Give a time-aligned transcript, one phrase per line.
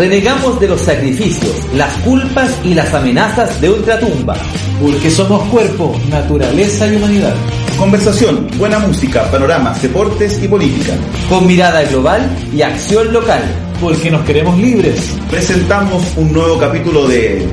[0.00, 4.34] Renegamos de los sacrificios, las culpas y las amenazas de ultratumba.
[4.80, 7.34] Porque somos cuerpo, naturaleza y humanidad.
[7.76, 10.94] Conversación, buena música, panoramas, deportes y política.
[11.28, 13.42] Con mirada global y acción local.
[13.78, 15.18] Porque nos queremos libres.
[15.28, 17.46] Presentamos un nuevo capítulo de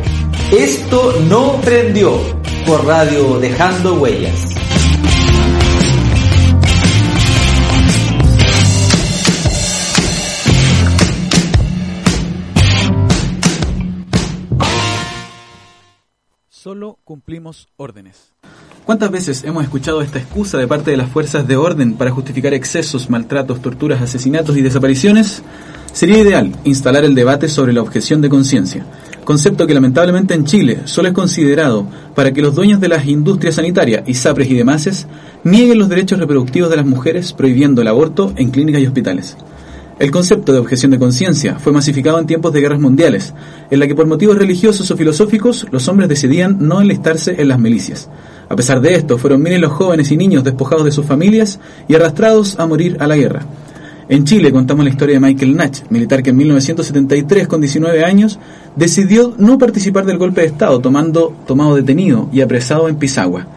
[0.58, 2.18] Esto no prendió
[2.66, 4.56] por radio Dejando Huellas.
[16.68, 18.34] Solo cumplimos órdenes.
[18.84, 22.54] ¿Cuántas veces hemos escuchado esta excusa de parte de las fuerzas de orden para justificar
[22.54, 25.44] excesos, maltratos, torturas, asesinatos y desapariciones?
[25.94, 28.86] Sería ideal instalar el debate sobre la objeción de conciencia,
[29.24, 33.56] concepto que lamentablemente en Chile solo es considerado para que los dueños de las industrias
[33.56, 35.08] sanitarias, ISAPRES y demás,
[35.46, 39.38] nieguen los derechos reproductivos de las mujeres prohibiendo el aborto en clínicas y hospitales.
[40.00, 43.34] El concepto de objeción de conciencia fue masificado en tiempos de guerras mundiales,
[43.72, 47.58] en la que por motivos religiosos o filosóficos los hombres decidían no enlistarse en las
[47.58, 48.08] milicias.
[48.48, 51.96] A pesar de esto, fueron miles los jóvenes y niños despojados de sus familias y
[51.96, 53.42] arrastrados a morir a la guerra.
[54.08, 58.38] En Chile contamos la historia de Michael Natch, militar que en 1973, con 19 años,
[58.76, 63.48] decidió no participar del golpe de Estado, tomando, tomado detenido y apresado en Pisagua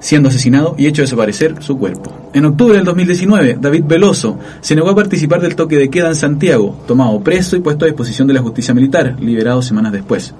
[0.00, 2.12] siendo asesinado y hecho desaparecer su cuerpo.
[2.32, 6.14] En octubre del 2019, David Veloso se negó a participar del toque de queda en
[6.14, 10.34] Santiago, tomado preso y puesto a disposición de la justicia militar, liberado semanas después.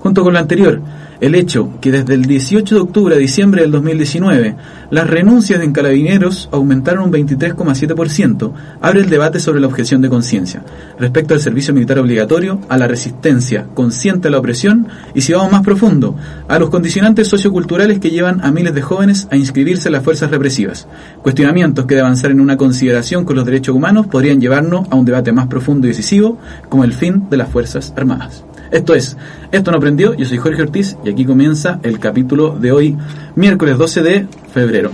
[0.00, 0.80] Junto con lo anterior,
[1.20, 4.54] el hecho que desde el 18 de octubre a diciembre del 2019
[4.90, 10.62] las renuncias en carabineros aumentaron un 23,7% abre el debate sobre la objeción de conciencia
[10.98, 15.50] respecto al servicio militar obligatorio, a la resistencia consciente a la opresión y si vamos
[15.50, 16.14] más profundo,
[16.46, 20.30] a los condicionantes socioculturales que llevan a miles de jóvenes a inscribirse en las fuerzas
[20.30, 20.86] represivas.
[21.22, 25.04] Cuestionamientos que de avanzar en una consideración con los derechos humanos podrían llevarnos a un
[25.04, 26.38] debate más profundo y decisivo
[26.68, 28.44] como el fin de las Fuerzas Armadas.
[28.70, 29.16] Esto es,
[29.50, 32.96] esto no aprendió, yo soy Jorge Ortiz y aquí comienza el capítulo de hoy,
[33.34, 34.90] miércoles 12 de febrero.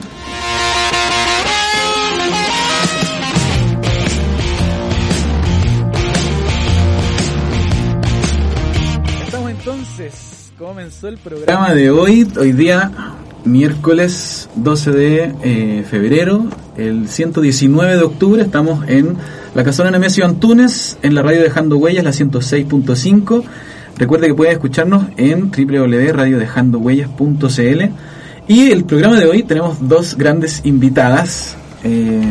[9.26, 12.92] Estamos entonces, comenzó el programa de hoy, hoy día
[13.44, 16.46] miércoles 12 de eh, febrero,
[16.76, 19.16] el 119 de octubre, estamos en
[19.54, 23.44] la casona Nemesio Antunes, en la radio Dejando Huellas, la 106.5.
[23.96, 27.82] Recuerde que puede escucharnos en www.radiodejandohuellas.cl
[28.48, 31.56] y el programa de hoy tenemos dos grandes invitadas.
[31.82, 32.22] Eh,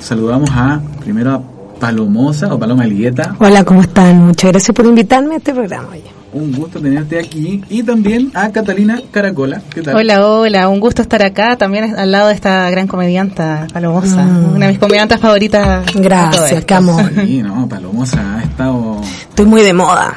[0.00, 1.42] saludamos a primero a
[1.78, 3.36] Palomosa o Paloma Elgueta.
[3.38, 4.26] Hola, ¿cómo están?
[4.26, 5.88] Muchas gracias por invitarme a este programa.
[5.92, 6.15] Oye.
[6.32, 7.62] Un gusto tenerte aquí.
[7.70, 9.62] Y también a Catalina Caracola.
[9.72, 9.96] ¿Qué tal?
[9.96, 10.68] Hola, hola.
[10.68, 11.56] Un gusto estar acá.
[11.56, 14.22] También al lado de esta gran comedianta, Palomosa.
[14.22, 14.54] Mm.
[14.56, 15.84] Una de mis comediantas favoritas.
[15.94, 17.10] Gracias, amor.
[17.24, 19.00] Sí, no, Palomosa ha estado...
[19.28, 20.14] Estoy muy de moda.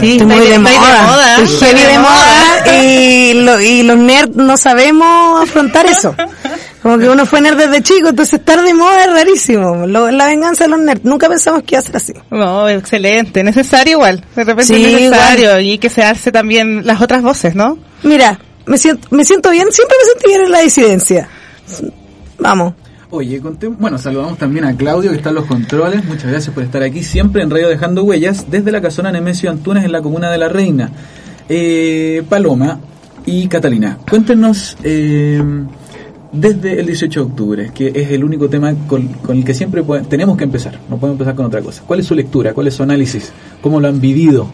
[0.00, 1.36] Sí, Estoy muy de moda.
[1.42, 2.10] Estoy heavy de de moda.
[2.64, 6.14] moda y, lo- y los nerds no sabemos afrontar eso.
[6.84, 9.86] Como que uno fue nerd desde chico, entonces estar de moda es rarísimo.
[9.86, 11.02] Lo- la venganza de los nerds.
[11.04, 12.12] Nunca pensamos que iba a ser así.
[12.30, 13.42] No, excelente.
[13.42, 14.22] Necesario igual.
[14.36, 15.58] De repente Sí, es necesario.
[15.60, 17.78] Y que se hace también las otras voces, ¿no?
[18.02, 21.28] Mira, me siento, me siento bien, siempre me sentí bien en la disidencia.
[22.38, 22.74] Vamos.
[23.10, 26.04] Oye, conté- bueno, saludamos también a Claudio que está en los controles.
[26.04, 29.84] Muchas gracias por estar aquí siempre en Radio Dejando Huellas desde la casona Nemesio Antunes
[29.84, 30.90] en la comuna de La Reina.
[31.48, 32.80] Eh, Paloma
[33.24, 35.40] y Catalina, cuéntenos eh,
[36.34, 39.82] desde el 18 de octubre, que es el único tema con, con el que siempre
[39.82, 40.78] puede- tenemos que empezar.
[40.90, 41.82] No podemos empezar con otra cosa.
[41.86, 42.52] ¿Cuál es su lectura?
[42.52, 43.32] ¿Cuál es su análisis?
[43.62, 44.48] ¿Cómo lo han vivido?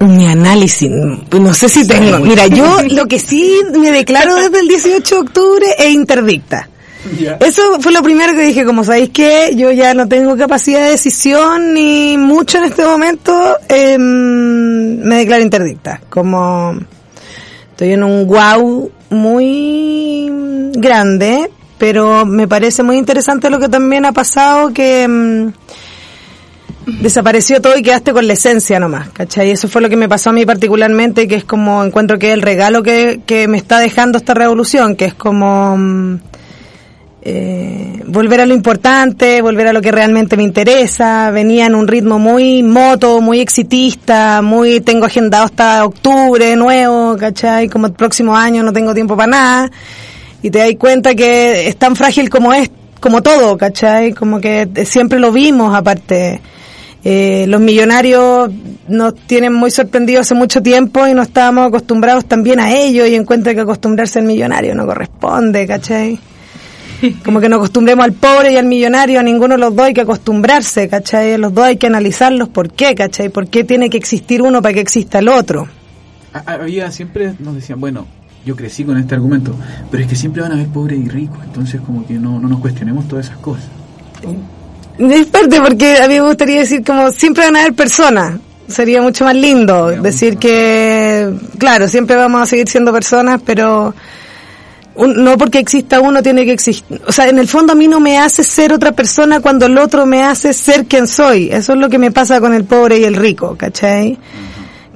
[0.00, 2.18] Mi análisis, no sé si tengo.
[2.20, 6.68] Mira, yo lo que sí me declaro desde el 18 de octubre es interdicta.
[7.40, 10.90] Eso fue lo primero que dije, como sabéis que yo ya no tengo capacidad de
[10.92, 16.00] decisión ni mucho en este momento, em, me declaro interdicta.
[16.08, 16.74] Como
[17.72, 20.30] estoy en un wow muy
[20.72, 25.02] grande, pero me parece muy interesante lo que también ha pasado que...
[25.02, 25.52] em,
[26.86, 29.50] desapareció todo y quedaste con la esencia nomás, ¿cachai?
[29.50, 32.42] Eso fue lo que me pasó a mí particularmente, que es como encuentro que el
[32.42, 36.18] regalo que, que me está dejando esta revolución, que es como mm,
[37.22, 41.86] eh, volver a lo importante, volver a lo que realmente me interesa, venía en un
[41.86, 47.68] ritmo muy moto, muy exitista, muy tengo agendado hasta octubre nuevo, ¿cachai?
[47.68, 49.70] Como el próximo año no tengo tiempo para nada,
[50.42, 52.70] y te das cuenta que es tan frágil como es,
[53.00, 54.12] como todo, ¿cachai?
[54.12, 56.40] Como que siempre lo vimos aparte.
[57.02, 58.50] Eh, los millonarios
[58.88, 63.14] nos tienen muy sorprendidos hace mucho tiempo y no estábamos acostumbrados también a ello y
[63.14, 66.18] encuentro que acostumbrarse al millonario no corresponde, ¿cachai?
[67.24, 69.94] Como que nos acostumbremos al pobre y al millonario, a ninguno de los dos hay
[69.94, 71.36] que acostumbrarse, ¿cachai?
[71.38, 73.28] Los dos hay que analizarlos por qué, ¿cachai?
[73.28, 75.68] ¿Por qué tiene que existir uno para que exista el otro?
[76.32, 78.06] Había, siempre nos decían, bueno,
[78.44, 79.54] yo crecí con este argumento,
[79.90, 82.48] pero es que siempre van a haber pobres y ricos, entonces como que no, no
[82.48, 83.66] nos cuestionemos todas esas cosas.
[84.98, 88.38] Es parte porque a mí me gustaría decir como siempre van a haber personas.
[88.68, 93.92] Sería mucho más lindo decir que, claro, siempre vamos a seguir siendo personas, pero
[94.96, 97.00] no porque exista uno tiene que existir.
[97.06, 99.78] O sea, en el fondo a mí no me hace ser otra persona cuando el
[99.78, 101.50] otro me hace ser quien soy.
[101.50, 104.18] Eso es lo que me pasa con el pobre y el rico, ¿cachai?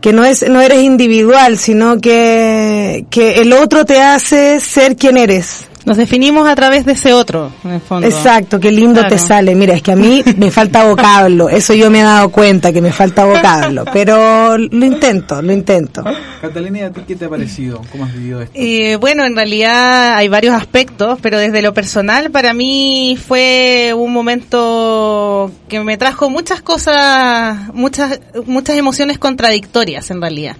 [0.01, 5.17] Que no es, no eres individual, sino que, que el otro te hace ser quien
[5.17, 5.67] eres.
[5.85, 8.07] Nos definimos a través de ese otro, en el fondo.
[8.07, 9.55] Exacto, qué lindo te sale.
[9.55, 11.49] Mira, es que a mí me falta vocablo.
[11.49, 13.85] Eso yo me he dado cuenta que me falta vocablo.
[13.93, 16.03] Pero lo intento, lo intento.
[16.41, 17.83] Catalina, ¿a ti qué te ha parecido?
[17.93, 18.55] ¿Cómo has vivido esto?
[18.55, 24.13] Eh, bueno, en realidad hay varios aspectos, pero desde lo personal para mí fue un
[24.13, 30.57] momento que me trajo muchas cosas, muchas, muchas emociones contradictorias en realidad.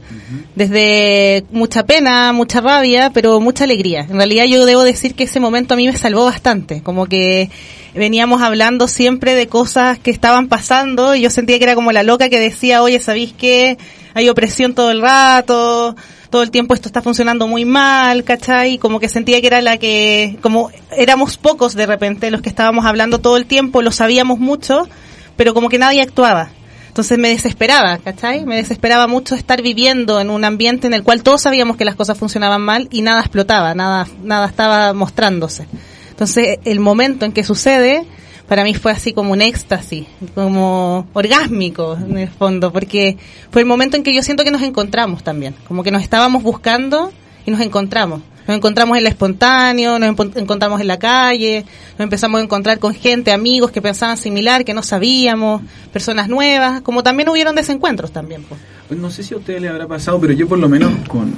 [0.55, 4.07] Desde mucha pena, mucha rabia, pero mucha alegría.
[4.09, 7.51] En realidad yo debo decir que ese momento a mí me salvó bastante, como que
[7.95, 12.03] veníamos hablando siempre de cosas que estaban pasando y yo sentía que era como la
[12.03, 13.79] loca que decía, oye, ¿sabéis que
[14.15, 15.97] hay opresión todo el rato?
[16.31, 18.79] Todo el tiempo esto está funcionando muy mal, ¿cachai?
[18.79, 22.85] Como que sentía que era la que, como éramos pocos de repente los que estábamos
[22.87, 24.89] hablando todo el tiempo, lo sabíamos mucho,
[25.37, 26.51] pero como que nadie actuaba.
[26.95, 28.47] Entonces me desesperaba, ¿cachai?
[28.47, 31.97] Me desesperaba mucho estar viviendo en un ambiente en el cual todos sabíamos que las
[31.97, 35.67] cosas funcionaban mal y nada explotaba, nada, nada estaba mostrándose.
[36.11, 38.07] Entonces el momento en que sucede,
[38.47, 40.07] para mí fue así como un éxtasis,
[40.37, 43.19] como orgásmico en el fondo, porque
[43.51, 46.45] fue el momento en que yo siento que nos encontramos también, como que nos estábamos
[46.45, 47.13] buscando
[47.45, 48.21] y nos encontramos.
[48.47, 52.95] Nos encontramos en el espontáneo, nos encontramos en la calle, nos empezamos a encontrar con
[52.95, 55.63] gente, amigos que pensaban similar, que no sabíamos,
[55.93, 58.45] personas nuevas, como también hubieron desencuentros también.
[58.45, 59.01] Pues.
[59.01, 61.35] no sé si a ustedes les habrá pasado, pero yo por lo menos con,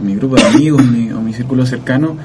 [0.00, 2.16] mi grupo de amigos o mi círculo cercano,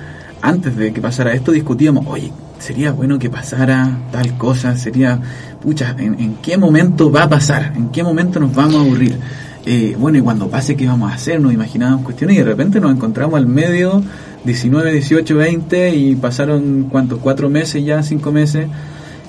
[0.41, 5.19] antes de que pasara esto discutíamos, oye, sería bueno que pasara tal cosa, sería,
[5.61, 7.73] pucha, ¿en, ¿en, qué momento va a pasar?
[7.75, 9.17] ¿En qué momento nos vamos a aburrir?
[9.65, 11.39] Eh, bueno, y cuando pase, ¿qué vamos a hacer?
[11.39, 14.01] Nos imaginábamos cuestiones y de repente nos encontramos al medio
[14.43, 17.19] 19, 18, 20 y pasaron, ¿cuántos?
[17.19, 18.67] Cuatro meses ya, cinco meses.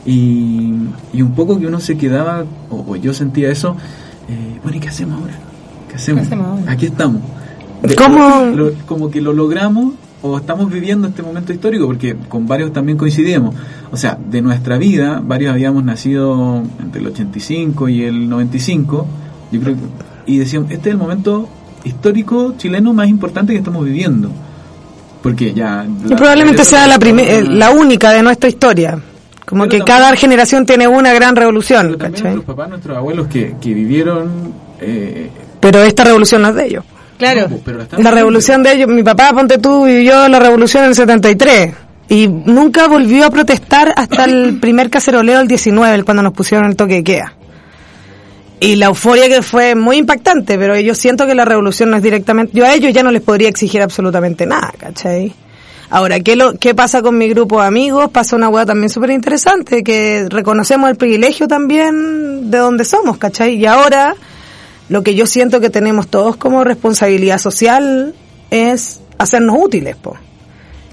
[0.06, 0.72] Y,
[1.12, 3.76] y un poco que uno se quedaba, o, yo sentía eso,
[4.28, 5.34] eh, bueno, ¿y qué hacemos ahora?
[5.88, 6.26] ¿Qué hacemos?
[6.66, 7.20] Aquí estamos.
[7.98, 8.70] ¿Cómo?
[8.86, 13.54] como que lo logramos o estamos viviendo este momento histórico porque con varios también coincidimos.
[13.90, 19.06] O sea, de nuestra vida, varios habíamos nacido entre el 85 y el 95.
[19.50, 19.80] Yo creo que
[20.26, 21.48] y decían, este es el momento
[21.84, 24.30] histórico chileno más importante que estamos viviendo.
[25.22, 25.86] Porque ya...
[26.04, 28.98] y probablemente sea la, eh, la única de nuestra historia.
[29.46, 31.96] Como que cada generación tiene una gran revolución.
[31.98, 34.52] Pero nuestros papás, nuestros abuelos que, que vivieron...
[34.80, 36.84] Eh, pero esta revolución no es de ellos.
[37.18, 37.48] Claro.
[37.98, 41.74] La revolución de ellos, mi papá, ponte tú, vivió la revolución en el 73.
[42.08, 46.74] Y nunca volvió a protestar hasta el primer caceroleo del 19, cuando nos pusieron el
[46.74, 47.32] toque de queda
[48.62, 52.02] y la euforia que fue muy impactante, pero yo siento que la revolución no es
[52.02, 55.34] directamente, yo a ellos ya no les podría exigir absolutamente nada, ¿cachai?
[55.90, 58.10] Ahora, ¿qué, lo, ¿qué pasa con mi grupo de amigos?
[58.12, 63.56] Pasa una hueá también súper interesante, que reconocemos el privilegio también de donde somos, ¿cachai?
[63.56, 64.14] Y ahora,
[64.88, 68.14] lo que yo siento que tenemos todos como responsabilidad social
[68.50, 70.16] es hacernos útiles, po.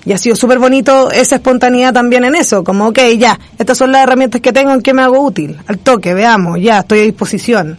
[0.05, 3.91] Y ha sido súper bonito esa espontaneidad también en eso, como, ok, ya, estas son
[3.91, 5.57] las herramientas que tengo, ¿en qué me hago útil?
[5.67, 7.77] Al toque, veamos, ya, estoy a disposición.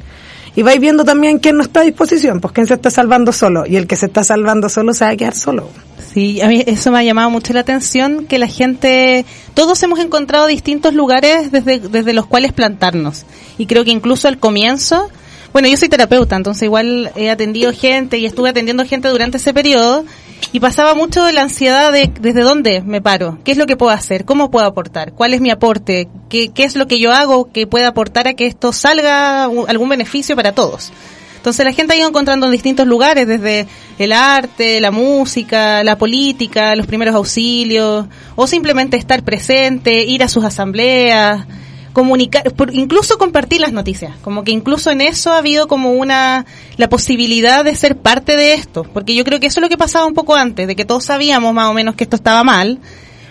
[0.57, 3.65] Y vais viendo también quién no está a disposición, pues quién se está salvando solo.
[3.67, 5.69] Y el que se está salvando solo se va a quedar solo.
[6.13, 9.25] Sí, a mí eso me ha llamado mucho la atención, que la gente,
[9.55, 13.27] todos hemos encontrado distintos lugares desde, desde los cuales plantarnos.
[13.59, 15.09] Y creo que incluso al comienzo,
[15.53, 19.55] bueno, yo soy terapeuta, entonces igual he atendido gente y estuve atendiendo gente durante ese
[19.55, 20.05] periodo
[20.53, 23.93] y pasaba mucho la ansiedad de desde dónde me paro, qué es lo que puedo
[23.93, 27.51] hacer, cómo puedo aportar, cuál es mi aporte, qué, qué es lo que yo hago
[27.53, 30.93] que pueda aportar a que esto salga algún beneficio para todos.
[31.37, 33.67] Entonces la gente ha ido encontrando en distintos lugares, desde
[33.99, 38.05] el arte, la música, la política, los primeros auxilios,
[38.37, 41.47] o simplemente estar presente, ir a sus asambleas,
[41.93, 46.89] comunicar, incluso compartir las noticias, como que incluso en eso ha habido como una, la
[46.89, 50.07] posibilidad de ser parte de esto, porque yo creo que eso es lo que pasaba
[50.07, 52.79] un poco antes, de que todos sabíamos más o menos que esto estaba mal,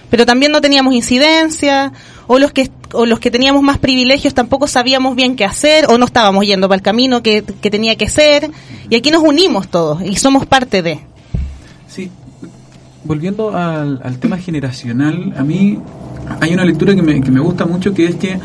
[0.09, 1.93] pero también no teníamos incidencia,
[2.27, 5.97] o los que o los que teníamos más privilegios tampoco sabíamos bien qué hacer, o
[5.97, 8.49] no estábamos yendo para el camino que, que tenía que ser,
[8.89, 10.99] y aquí nos unimos todos, y somos parte de.
[11.87, 12.09] Sí,
[13.09, 15.79] volviendo al, al tema generacional, a mí
[16.41, 18.37] hay una lectura que me, que me gusta mucho, que es que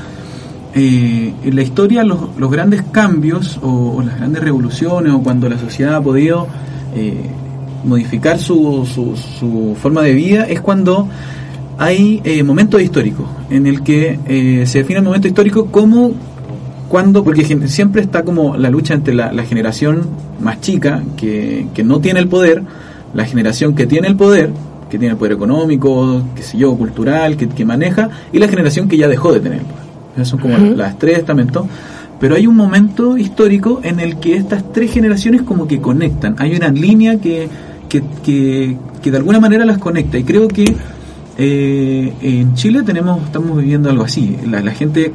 [0.75, 5.59] eh, en la historia los, los grandes cambios o, las grandes revoluciones o cuando la
[5.59, 6.49] sociedad ha podido
[6.97, 7.27] eh,
[7.85, 11.11] modificar su, su, su, forma de vida es cuando
[11.77, 16.13] hay eh, momentos históricos en el que eh, se define el momento histórico como
[16.89, 20.09] cuando, porque siempre está como la lucha entre la, la generación
[20.41, 22.63] más chica que, que, no tiene el poder,
[23.15, 24.51] la generación que tiene el poder,
[24.91, 28.89] que tiene el poder económico, qué sé yo, cultural, que, que maneja, y la generación
[28.89, 29.85] que ya dejó de tener el poder.
[30.17, 30.77] Esas son como uh -huh.
[30.77, 31.67] las tres estamentos.
[32.21, 36.37] Pero hay un momento histórico en el que estas tres generaciones como que conectan.
[36.39, 37.49] Hay una línea que,
[37.89, 40.17] que, que, que de alguna manera las conecta.
[40.17, 40.65] Y creo que
[41.37, 44.37] eh, en Chile tenemos estamos viviendo algo así.
[44.49, 45.13] La, la, gente,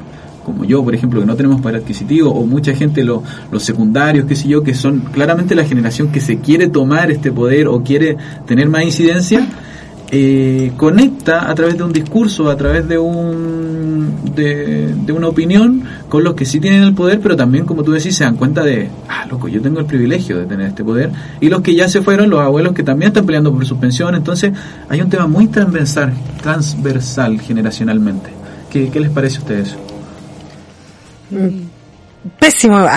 [0.50, 4.25] como yo, por ejemplo, que no tenemos poder adquisitivo, o mucha gente, lo, los secundarios,
[4.25, 7.84] qué sé yo, que son claramente la generación que se quiere tomar este poder o
[7.84, 9.48] quiere tener más incidencia,
[10.12, 15.84] eh, conecta a través de un discurso, a través de un de, de, una opinión
[16.08, 18.63] con los que sí tienen el poder, pero también, como tú decís, se dan cuenta
[18.63, 21.88] de, ah, loco, yo tengo el privilegio de tener este poder, y los que ya
[21.88, 24.51] se fueron, los abuelos que también están peleando por su pensión, entonces
[24.88, 28.32] hay un tema muy transversal, transversal generacionalmente.
[28.72, 29.75] ¿Qué, qué les parece a ustedes?
[32.39, 32.86] Pésimo,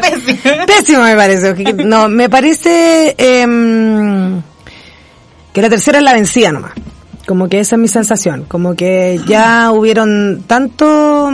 [0.00, 0.66] Pésimo.
[0.66, 1.54] Pésimo me parece.
[1.74, 4.40] No, me parece eh,
[5.52, 6.72] que la tercera es la vencida nomás.
[7.26, 8.44] Como que esa es mi sensación.
[8.48, 11.30] Como que ya hubieron tanto,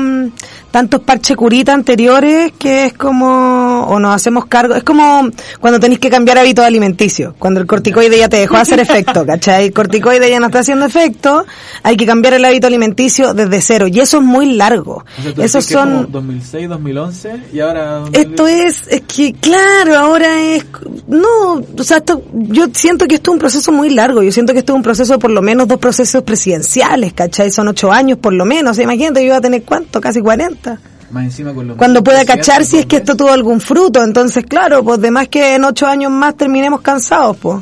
[0.77, 5.27] tantos parche curita anteriores que es como, o nos hacemos cargo, es como
[5.59, 7.33] cuando tenéis que cambiar hábitos alimenticios.
[7.39, 9.69] Cuando el corticoide ya te dejó hacer efecto, ¿cachai?
[9.69, 11.47] El corticoide ya no está haciendo efecto,
[11.83, 13.87] hay que cambiar el hábito alimenticio desde cero.
[13.87, 15.03] Y eso es muy largo.
[15.19, 16.13] O sea, Esos son...
[16.13, 18.03] 2006, 2011 y ahora...
[18.13, 20.67] Esto es, es que, claro, ahora es,
[21.09, 24.23] no, o sea, esto, yo siento que esto es un proceso muy largo.
[24.23, 27.51] Yo siento que esto es un proceso por lo menos dos procesos presidenciales, ¿cachai?
[27.51, 28.79] Son ocho años por lo menos.
[28.79, 30.21] Imagínate, yo iba a tener cuánto, casi
[30.67, 30.81] 40.
[31.11, 34.03] Más encima con los Cuando pueda cachar si es que esto tuvo algún fruto.
[34.03, 37.59] Entonces, claro, pues de más que en ocho años más terminemos cansados, pues.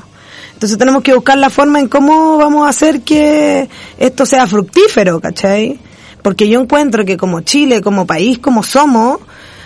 [0.54, 3.68] Entonces tenemos que buscar la forma en cómo vamos a hacer que
[3.98, 5.78] esto sea fructífero, ¿cachai?
[6.22, 9.18] Porque yo encuentro que como Chile, como país, como somos,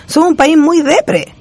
[0.06, 1.34] somos un país muy depre.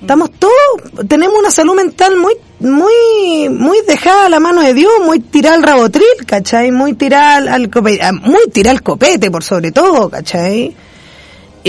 [0.00, 4.92] Estamos todos, tenemos una salud mental muy, muy, muy dejada a la mano de Dios,
[5.04, 6.72] muy tirada al rabotril, ¿cachai?
[6.72, 10.74] Muy tirada al copete, muy tirada al copete por sobre todo, ¿cachai?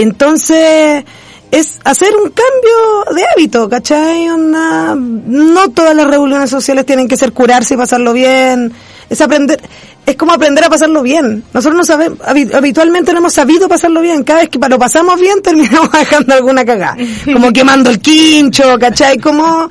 [0.01, 1.03] Entonces,
[1.51, 4.27] es hacer un cambio de hábito, ¿cachai?
[4.27, 8.71] No todas las reuniones sociales tienen que ser curarse y pasarlo bien,
[9.09, 9.59] es aprender,
[10.05, 11.43] es como aprender a pasarlo bien.
[11.53, 12.19] Nosotros no sabemos,
[12.53, 14.23] habitualmente no hemos sabido pasarlo bien.
[14.23, 16.97] Cada vez que lo pasamos bien terminamos dejando alguna cagada.
[17.25, 19.17] Como quemando el quincho, ¿cachai?
[19.17, 19.69] Como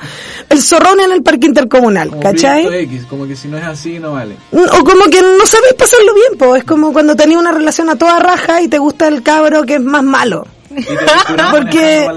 [0.49, 2.67] el zorrón en el parque intercomunal, como ¿cachai?
[2.85, 4.37] X, como que si no es así no vale.
[4.53, 7.97] O como que no sabéis pasarlo bien, pues es como cuando tenías una relación a
[7.97, 10.47] toda raja y te gusta el cabro que es más malo.
[10.71, 10.85] Y
[11.51, 12.09] porque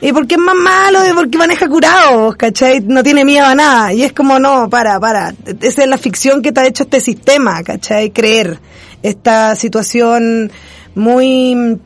[0.00, 2.80] y porque es más malo y porque maneja curado, ¿cachai?
[2.80, 3.92] No tiene miedo a nada.
[3.92, 5.34] Y es como, no, para, para.
[5.60, 8.10] Esa es la ficción que te ha hecho este sistema, ¿cachai?
[8.10, 8.58] Creer
[9.02, 10.50] esta situación
[10.94, 11.78] muy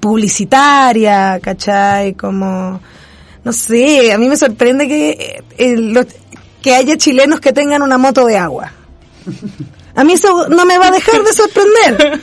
[0.00, 2.14] publicitaria, ¿cachai?
[2.14, 2.80] Como,
[3.44, 6.06] no sé, a mí me sorprende que, eh, los,
[6.62, 8.72] que haya chilenos que tengan una moto de agua.
[9.96, 12.20] A mí eso no me va a dejar de sorprender.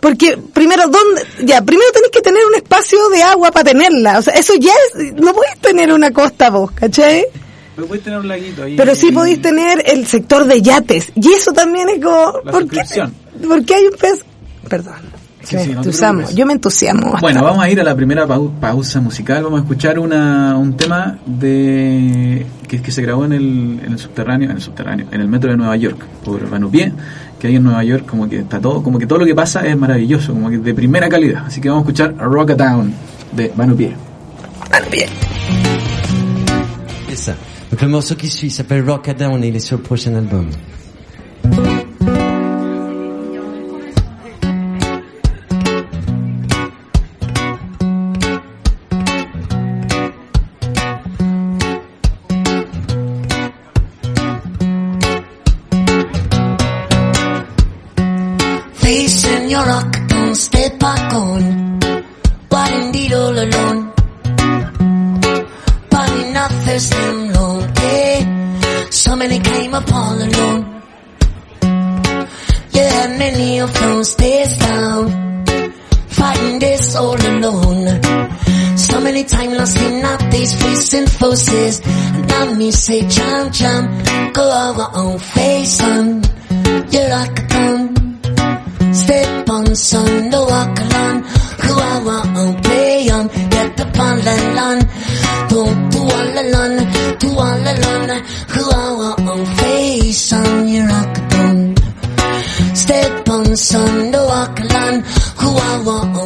[0.00, 1.22] Porque primero, ¿dónde?
[1.44, 4.18] Ya, primero tenés que tener un espacio de agua para tenerla.
[4.18, 7.26] O sea, eso ya es, no podés tener una costa vos, ¿cachai?
[7.76, 8.76] Pero podéis tener un laguito ahí.
[8.76, 11.12] Pero sí podéis tener el sector de yates.
[11.14, 12.76] Y eso también es como, La ¿por qué?
[12.76, 13.14] suscripción.
[13.46, 14.20] Porque hay un pez,
[14.68, 15.21] perdón.
[15.44, 16.34] Sí, me sí, no te.
[16.34, 17.00] Yo me entusiasmo.
[17.02, 17.42] Bueno, bastante.
[17.42, 19.42] vamos a ir a la primera pau- pausa musical.
[19.42, 23.98] Vamos a escuchar una, un tema de que, que se grabó en el, en el
[23.98, 26.92] subterráneo, en el subterráneo, en el metro de Nueva York por Vanupié,
[27.38, 29.66] que ahí en Nueva York como que está todo, como que todo lo que pasa
[29.66, 31.44] es maravilloso, como que de primera calidad.
[31.46, 32.92] Así que vamos a escuchar Rockatown
[33.32, 33.96] de Vanupié.
[34.70, 35.08] Bueno, bien.
[37.10, 37.34] Esa
[37.70, 40.46] Donc le morceau qui suit s'appelle Rockadam, il est sur le prochain album.
[76.94, 78.02] All alone.
[78.76, 81.80] So many times lost in up these freezing forces.
[81.84, 83.88] And now me say jump, jump.
[84.34, 86.22] Go our own face on.
[86.92, 88.20] You're like a thumb.
[88.92, 91.24] Step on sun, no walk along.
[91.82, 94.78] I want on play on, get up on the lawn.
[95.48, 98.10] Don't do all alone, do all alone.
[98.70, 101.74] I want on face on, you rock down.
[102.74, 105.02] Step on sun, no walk along.
[105.02, 105.08] Go
[105.40, 106.16] Who I want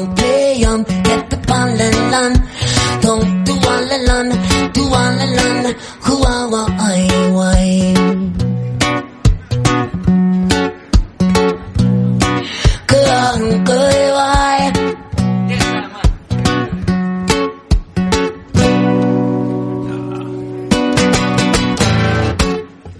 [4.76, 5.72] to one another.
[6.04, 8.45] Who are, what, I, why?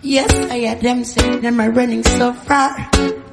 [0.07, 2.71] Yes, I had them saying them are running so far.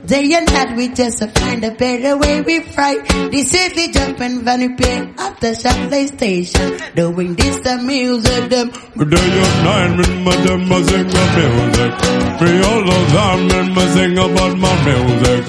[0.07, 3.07] Day and night we just find a better way we fight.
[3.29, 6.79] This is the jumping funny pay at the Shapley station.
[6.95, 8.71] Doing this the music them.
[8.73, 11.93] Day and night when my them a sing my music.
[12.41, 15.41] Me all of them when me sing about my music.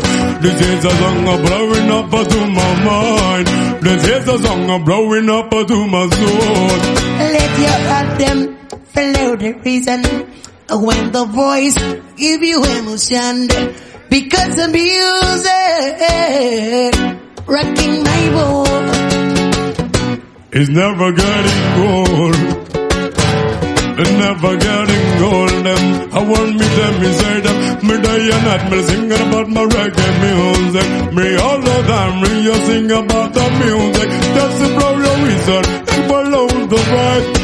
[0.45, 3.47] This is a song of blowing up to my mind.
[3.81, 6.79] This is a song of blowing up to my soul.
[7.33, 8.39] Let your heart them
[8.93, 10.05] follow the reason.
[10.71, 11.77] When the voice
[12.17, 13.49] give you emotion.
[14.09, 15.55] Because the music
[17.47, 18.91] rocking my world.
[20.53, 22.65] It's never getting old.
[24.25, 25.51] Never getting old.
[25.65, 27.57] Them, I want me them, me say them.
[27.87, 30.89] Me day and night, me singing about my reggae music.
[31.15, 34.09] Me all the time, me you sing about the music.
[34.59, 37.44] To blow your reason and follow the right.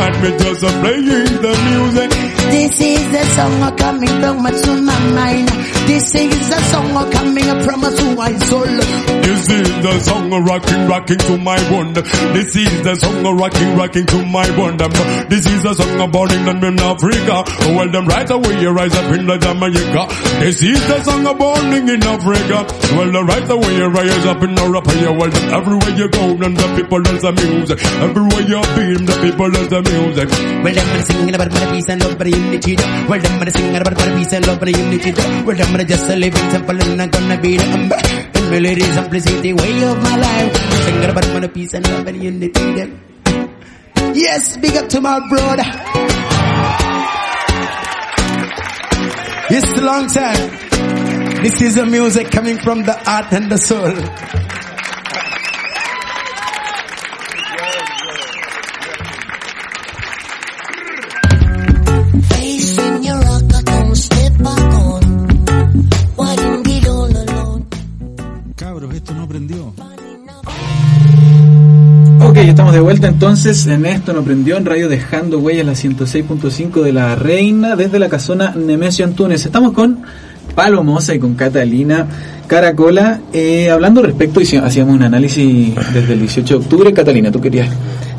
[0.00, 1.04] Night, me just playing
[1.44, 2.10] the music.
[2.50, 5.79] This is the song coming from my to my mind.
[5.90, 8.62] This is the song coming from to my soul.
[9.26, 12.02] This is the song of rocking, rocking to my wonder.
[12.30, 14.86] This is the song of rocking, rocking to my wonder.
[15.26, 17.42] This is the song of burning and in Africa.
[17.74, 20.02] Well, them right away you rise up in the Jamaica.
[20.38, 22.70] This is the song of burning in Africa.
[22.94, 24.86] Well, the right away you rise up in Europe.
[24.86, 27.82] Well, them everywhere you go, and the people love the music.
[27.98, 30.30] Everywhere you beam, the people love the music.
[30.62, 32.78] Well, them singing about peace and love, but unity.
[33.10, 35.10] Well, them singing about peace and love, but unity.
[35.42, 37.96] Well, them are just a living simple and I'm gonna be the umber.
[37.96, 40.56] And melody simplicity, way of my life.
[40.84, 42.72] Singing about my peace and love, and unity.
[42.74, 43.00] Them.
[44.14, 45.64] Yes, big up to my brother.
[49.52, 51.42] It's a long time.
[51.42, 54.49] This is the music coming from the heart and the soul.
[73.20, 77.98] Entonces en esto no prendió en radio dejando huellas la 106.5 de la reina desde
[77.98, 79.44] la casona Nemesio Antunes.
[79.44, 80.04] Estamos con
[80.54, 82.06] Palomosa y con Catalina
[82.46, 86.92] Caracola eh, hablando respecto, y hacíamos un análisis desde el 18 de octubre.
[86.94, 87.68] Catalina, tú querías...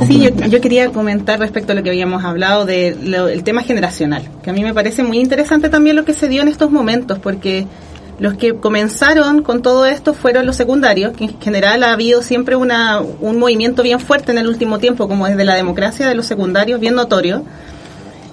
[0.05, 4.51] Sí, yo, yo, quería comentar respecto a lo que habíamos hablado del tema generacional, que
[4.51, 7.65] a mí me parece muy interesante también lo que se dio en estos momentos, porque
[8.21, 12.55] los que comenzaron con todo esto fueron los secundarios, que en general ha habido siempre
[12.55, 16.27] una, un movimiento bien fuerte en el último tiempo, como desde la democracia de los
[16.27, 17.43] secundarios, bien notorio.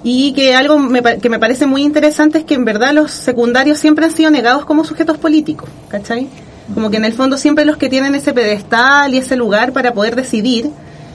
[0.04, 3.78] Y que algo me, que me parece muy interesante es que en verdad los secundarios
[3.78, 6.28] siempre han sido negados como sujetos políticos, ¿cachai?
[6.74, 9.94] Como que en el fondo siempre los que tienen ese pedestal y ese lugar para
[9.94, 10.70] poder decidir,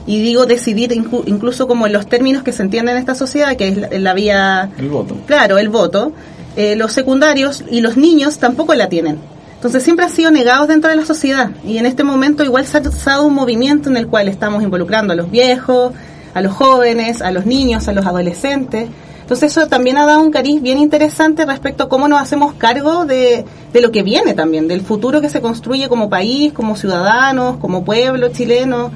[0.08, 3.68] y digo decidir incluso como en los términos que se entienden en esta sociedad, que
[3.68, 4.72] es la, la vía...
[4.80, 5.16] El voto.
[5.28, 6.12] Claro, el voto.
[6.56, 9.20] Eh, los secundarios y los niños tampoco la tienen.
[9.56, 12.78] Entonces siempre han sido negados dentro de la sociedad y en este momento igual se
[12.78, 15.94] ha dado un movimiento en el cual estamos involucrando a los viejos,
[16.34, 18.90] a los jóvenes, a los niños, a los adolescentes.
[19.22, 23.06] Entonces eso también ha dado un cariz bien interesante respecto a cómo nos hacemos cargo
[23.06, 27.56] de, de lo que viene también, del futuro que se construye como país, como ciudadanos,
[27.58, 28.92] como pueblo chileno,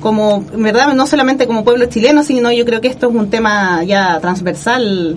[0.00, 3.30] como, en verdad, no solamente como pueblo chileno, sino yo creo que esto es un
[3.30, 5.16] tema ya transversal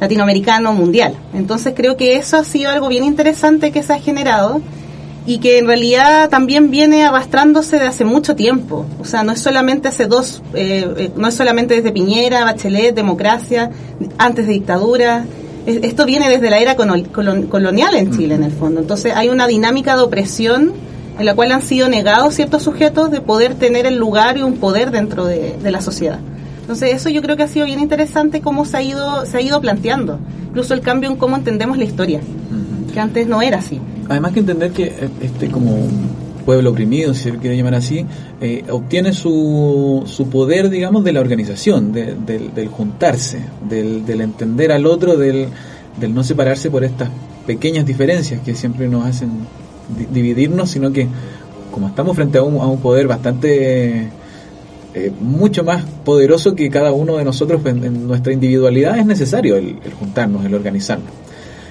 [0.00, 1.14] latinoamericano mundial.
[1.34, 4.60] Entonces creo que eso ha sido algo bien interesante que se ha generado
[5.26, 8.86] y que en realidad también viene arrastrándose de hace mucho tiempo.
[9.00, 12.94] O sea, no es solamente hace dos, eh, eh, no es solamente desde Piñera, Bachelet,
[12.94, 13.70] democracia,
[14.18, 15.24] antes de dictadura.
[15.66, 18.80] Es- Esto viene desde la era colon- colon- colonial en Chile, en el fondo.
[18.80, 20.72] Entonces hay una dinámica de opresión
[21.18, 24.58] en la cual han sido negados ciertos sujetos de poder tener el lugar y un
[24.58, 26.20] poder dentro de, de la sociedad.
[26.66, 29.40] Entonces eso yo creo que ha sido bien interesante cómo se ha ido se ha
[29.40, 32.20] ido planteando, incluso el cambio en cómo entendemos la historia,
[32.92, 33.80] que antes no era así.
[34.08, 36.08] Además que entender que eh, este como un
[36.44, 38.04] pueblo oprimido, si se quiere llamar así,
[38.40, 44.20] eh, obtiene su, su poder, digamos, de la organización, de- del, del juntarse, del, del
[44.20, 45.46] entender al otro, del,
[46.00, 47.10] del no separarse por estas
[47.46, 49.30] pequeñas diferencias que siempre nos hacen
[49.96, 51.06] di- dividirnos, sino que
[51.72, 54.08] como estamos frente a un, a un poder bastante
[54.96, 59.56] eh, mucho más poderoso que cada uno de nosotros en, en nuestra individualidad, es necesario
[59.56, 61.10] el, el juntarnos, el organizarnos.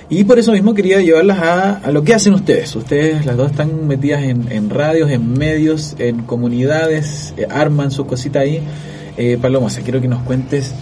[0.07, 2.75] Y por eso mismo quería llevarlas a, a lo que hacen ustedes.
[2.75, 8.05] Ustedes las dos están metidas en, en radios, en medios, en comunidades, eh, arman sus
[8.05, 8.61] cositas ahí.
[9.17, 10.73] Eh, Paloma, o sea, quiero que nos cuentes,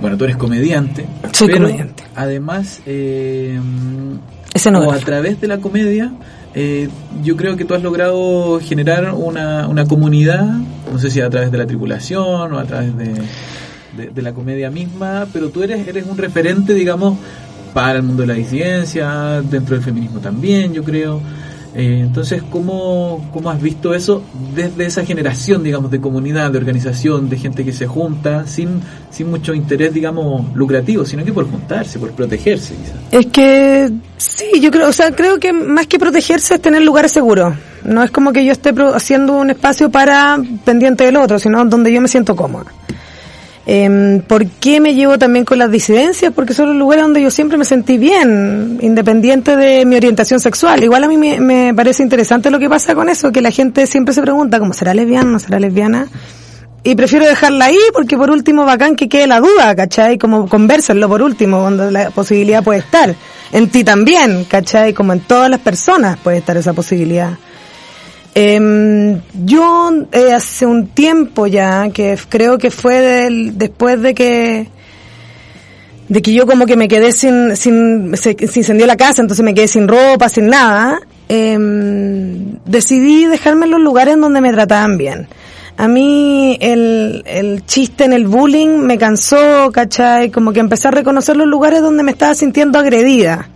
[0.00, 2.04] bueno, tú eres comediante, Soy pero comediante.
[2.16, 3.58] además, eh,
[4.64, 6.12] o a través de la comedia,
[6.54, 6.88] eh,
[7.22, 10.46] yo creo que tú has logrado generar una, una comunidad,
[10.92, 13.14] no sé si a través de la tripulación o a través de,
[14.12, 17.18] de, la comedia misma, pero tú eres, eres un referente, digamos,
[17.72, 21.20] para el mundo de la disidencia, dentro del feminismo también, yo creo.
[21.74, 24.22] Eh, entonces, ¿cómo, ¿cómo has visto eso
[24.54, 28.80] desde esa generación, digamos, de comunidad, de organización, de gente que se junta sin,
[29.10, 32.96] sin mucho interés, digamos, lucrativo, sino que por juntarse, por protegerse, quizás?
[33.12, 37.12] Es que sí, yo creo, o sea, creo que más que protegerse es tener lugares
[37.12, 37.54] seguros.
[37.84, 41.92] No es como que yo esté haciendo un espacio para pendiente del otro, sino donde
[41.92, 42.66] yo me siento cómoda.
[43.72, 46.32] Em, ¿Por qué me llevo también con las disidencias?
[46.34, 50.82] Porque son los lugares donde yo siempre me sentí bien, independiente de mi orientación sexual.
[50.82, 53.86] Igual a mí me, me parece interesante lo que pasa con eso, que la gente
[53.86, 55.30] siempre se pregunta, ¿cómo será lesbiana?
[55.30, 56.08] ¿No será lesbiana?
[56.82, 60.18] Y prefiero dejarla ahí porque por último bacán que quede la duda, ¿cachai?
[60.18, 63.14] Como conversenlo por último, cuando la posibilidad puede estar.
[63.52, 64.92] En ti también, ¿cachai?
[64.94, 67.38] Como en todas las personas puede estar esa posibilidad.
[68.34, 74.68] Em, yo eh, hace un tiempo ya, que creo que fue del- después de que
[76.08, 79.44] de que yo como que me quedé sin, sin se, se incendió la casa, entonces
[79.44, 84.98] me quedé sin ropa, sin nada, em, decidí dejarme en los lugares donde me trataban
[84.98, 85.28] bien.
[85.76, 90.30] A mí el, el chiste en el bullying me cansó, ¿cachai?
[90.30, 93.48] Como que empecé a reconocer los lugares donde me estaba sintiendo agredida.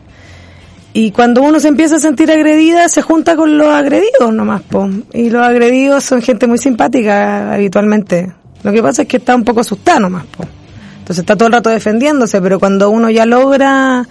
[0.96, 4.88] Y cuando uno se empieza a sentir agredida, se junta con los agredidos nomás, po.
[5.12, 8.32] Y los agredidos son gente muy simpática habitualmente.
[8.62, 10.44] Lo que pasa es que está un poco asustado nomás, po.
[11.00, 14.06] Entonces está todo el rato defendiéndose, pero cuando uno ya logra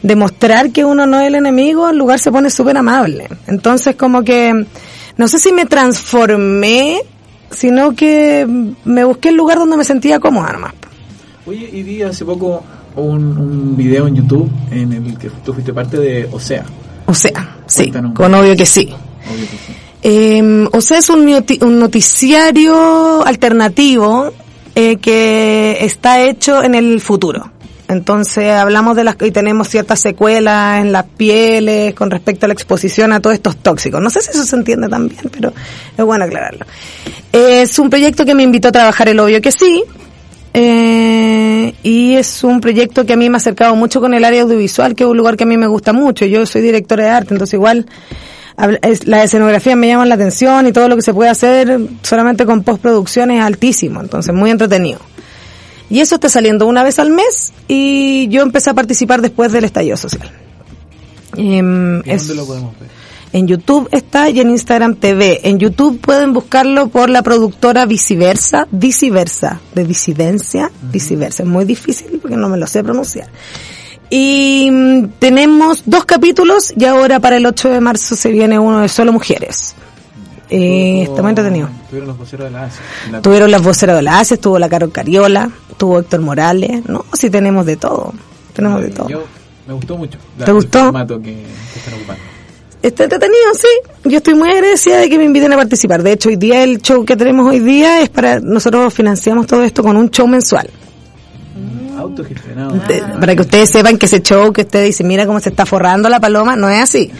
[0.00, 3.28] demostrar que uno no es el enemigo, el lugar se pone súper amable.
[3.48, 4.64] Entonces como que,
[5.16, 7.00] no sé si me transformé,
[7.50, 8.46] sino que
[8.84, 10.74] me busqué el lugar donde me sentía cómoda nomás.
[11.46, 12.62] Oye, y vi hace poco
[12.96, 16.64] un, un video en YouTube en el que tú fuiste parte de Osea.
[17.06, 18.14] O sea, sí, Cuéntanos.
[18.14, 18.88] con obvio que sí.
[18.90, 19.72] Obvio que sí.
[20.04, 21.20] Eh, o sea, es un,
[21.60, 24.32] un noticiario alternativo
[24.74, 27.50] eh, que está hecho en el futuro.
[27.88, 32.54] Entonces hablamos de las y tenemos ciertas secuelas en las pieles con respecto a la
[32.54, 34.00] exposición a todos estos tóxicos.
[34.00, 35.52] No sé si eso se entiende tan bien, pero
[35.96, 36.64] es bueno aclararlo.
[37.30, 39.84] Es un proyecto que me invitó a trabajar el obvio que sí.
[40.54, 44.42] Eh, y es un proyecto que a mí me ha acercado mucho con el área
[44.42, 46.24] audiovisual, que es un lugar que a mí me gusta mucho.
[46.26, 47.86] Yo soy directora de arte, entonces igual
[48.56, 51.78] habla- es- las escenografías me llaman la atención y todo lo que se puede hacer
[52.02, 55.00] solamente con postproducción es altísimo, entonces muy entretenido.
[55.90, 59.64] Y eso está saliendo una vez al mes y yo empecé a participar después del
[59.64, 60.30] estallido social.
[61.36, 62.88] Em, ¿Y es- ¿Dónde lo podemos ver?
[63.32, 65.40] En YouTube está y en Instagram TV.
[65.48, 71.42] En YouTube pueden buscarlo por la productora Viceversa, Viceversa, de disidencia, Viceversa.
[71.42, 73.28] Es muy difícil porque no me lo sé pronunciar.
[74.10, 78.80] Y mm, tenemos dos capítulos y ahora para el 8 de marzo se viene uno
[78.80, 79.74] de solo mujeres.
[80.50, 81.70] Eh, está muy entretenido.
[81.88, 82.78] Tuvieron los voceros de la ASI.
[83.10, 87.06] La- Tuvieron las voceras de la ACE, estuvo la Carol Cariola, tuvo Héctor Morales, no,
[87.14, 88.12] sí tenemos de todo,
[88.52, 89.08] tenemos de todo.
[89.08, 89.24] Yo,
[89.66, 90.18] me gustó mucho.
[90.38, 90.80] la- ¿Te el gustó?
[90.84, 91.32] formato que,
[91.72, 92.22] que están ocupando.
[92.82, 93.68] Está entretenido, sí.
[94.04, 96.02] Yo estoy muy agradecida de que me inviten a participar.
[96.02, 99.62] De hecho, hoy día el show que tenemos hoy día es para nosotros financiamos todo
[99.62, 100.68] esto con un show mensual.
[102.02, 102.72] Autogestionado.
[102.88, 105.64] De- para que ustedes sepan que ese show que usted dice, mira cómo se está
[105.66, 107.10] forrando la paloma, no es así.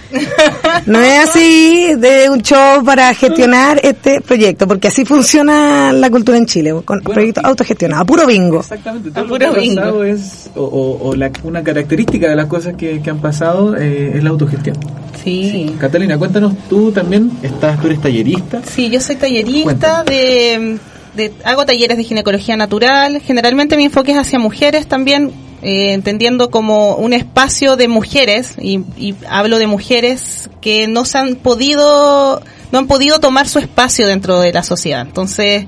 [0.86, 6.36] No es así de un show para gestionar este proyecto, porque así funciona la cultura
[6.38, 8.60] en Chile, con proyectos autogestionados, puro bingo.
[8.60, 12.36] Exactamente, todo lo puro que ha pasado es, o, o- o la- una característica de
[12.36, 14.76] las cosas que, que han pasado eh, es la autogestión.
[15.22, 15.74] Sí.
[15.78, 18.60] Catalina, cuéntanos, tú también estás, tú eres tallerista.
[18.74, 20.78] Sí, yo soy tallerista de,
[21.14, 23.20] de- hago talleres de ginecología natural.
[23.20, 28.80] Generalmente mi enfoque es hacia mujeres también, eh, entendiendo como un espacio de mujeres y,
[28.96, 34.06] y hablo de mujeres que no se han podido no han podido tomar su espacio
[34.06, 35.02] dentro de la sociedad.
[35.06, 35.66] Entonces,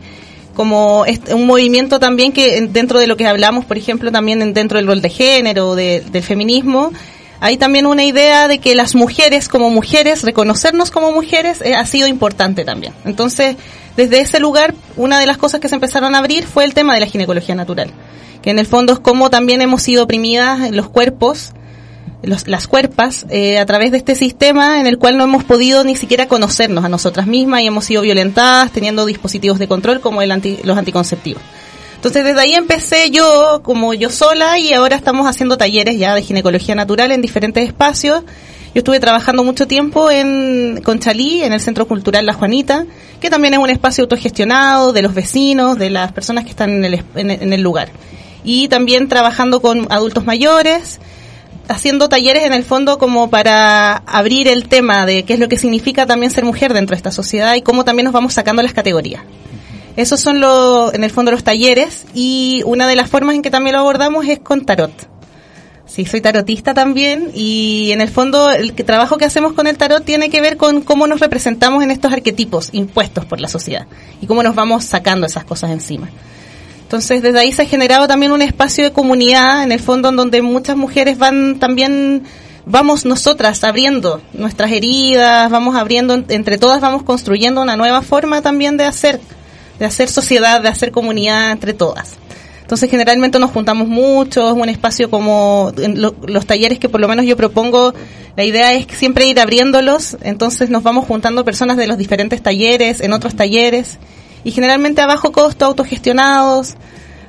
[0.55, 4.41] como es un movimiento también que en- dentro de lo que hablamos, por ejemplo, también
[4.41, 6.93] en- dentro del rol de género, de- del feminismo,
[7.47, 11.85] hay también una idea de que las mujeres como mujeres, reconocernos como mujeres eh, ha
[11.85, 12.95] sido importante también.
[13.05, 13.57] Entonces,
[13.99, 16.95] desde ese lugar, una de las cosas que se empezaron a abrir fue el tema
[16.95, 17.91] de la ginecología natural,
[18.41, 21.53] que en el fondo es como también hemos sido oprimidas los cuerpos,
[22.23, 25.85] los- las cuerpas, eh, a través de este sistema en el cual no hemos podido
[25.85, 30.23] ni siquiera conocernos a nosotras mismas y hemos sido violentadas teniendo dispositivos de control como
[30.23, 31.43] el anti- los anticonceptivos.
[32.05, 36.21] Entonces desde ahí empecé yo como yo sola y ahora estamos haciendo talleres ya de
[36.21, 38.25] ginecología natural en diferentes espacios.
[38.75, 42.85] Yo estuve trabajando mucho tiempo en Conchalí, en el Centro Cultural La Juanita,
[43.23, 46.93] que también es un espacio autogestionado de los vecinos, de las personas que están en
[46.93, 47.89] el, en el lugar.
[48.45, 51.01] Y también trabajando con adultos mayores,
[51.69, 55.57] haciendo talleres en el fondo como para abrir el tema de qué es lo que
[55.57, 58.75] significa también ser mujer dentro de esta sociedad y cómo también nos vamos sacando las
[58.75, 59.23] categorías.
[59.97, 63.51] Esos son los, en el fondo los talleres y una de las formas en que
[63.51, 64.93] también lo abordamos es con tarot.
[65.87, 70.05] Sí, soy tarotista también y en el fondo el trabajo que hacemos con el tarot
[70.05, 73.87] tiene que ver con cómo nos representamos en estos arquetipos impuestos por la sociedad
[74.21, 76.09] y cómo nos vamos sacando esas cosas encima.
[76.85, 80.17] Entonces, desde ahí se ha generado también un espacio de comunidad, en el fondo, en
[80.17, 82.23] donde muchas mujeres van también,
[82.67, 88.77] vamos nosotras abriendo nuestras heridas, vamos abriendo, entre todas vamos construyendo una nueva forma también
[88.77, 89.21] de hacer,
[89.79, 92.13] de hacer sociedad, de hacer comunidad entre todas.
[92.63, 97.01] Entonces, generalmente nos juntamos mucho, es un espacio como en lo- los talleres que por
[97.01, 97.93] lo menos yo propongo,
[98.37, 103.01] la idea es siempre ir abriéndolos, entonces nos vamos juntando personas de los diferentes talleres,
[103.03, 103.99] en otros talleres,
[104.45, 106.75] y generalmente a bajo costo, autogestionados,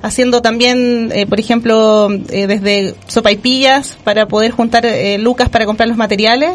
[0.01, 5.89] haciendo también, eh, por ejemplo, eh, desde sopaipillas para poder juntar eh, lucas para comprar
[5.89, 6.51] los materiales,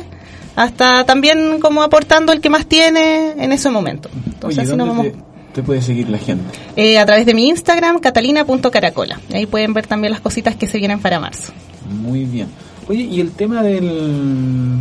[0.56, 4.08] hasta también como aportando el que más tiene en ese momento.
[4.26, 6.44] Entonces Oye, así nos ¿dónde vamos te, te puede seguir la gente?
[6.76, 9.20] eh, a través de mi Instagram, catalina.caracola.
[9.32, 11.52] Ahí pueden ver también las cositas que se vienen para marzo.
[11.90, 12.48] Muy bien.
[12.88, 14.78] Oye, y el tema del...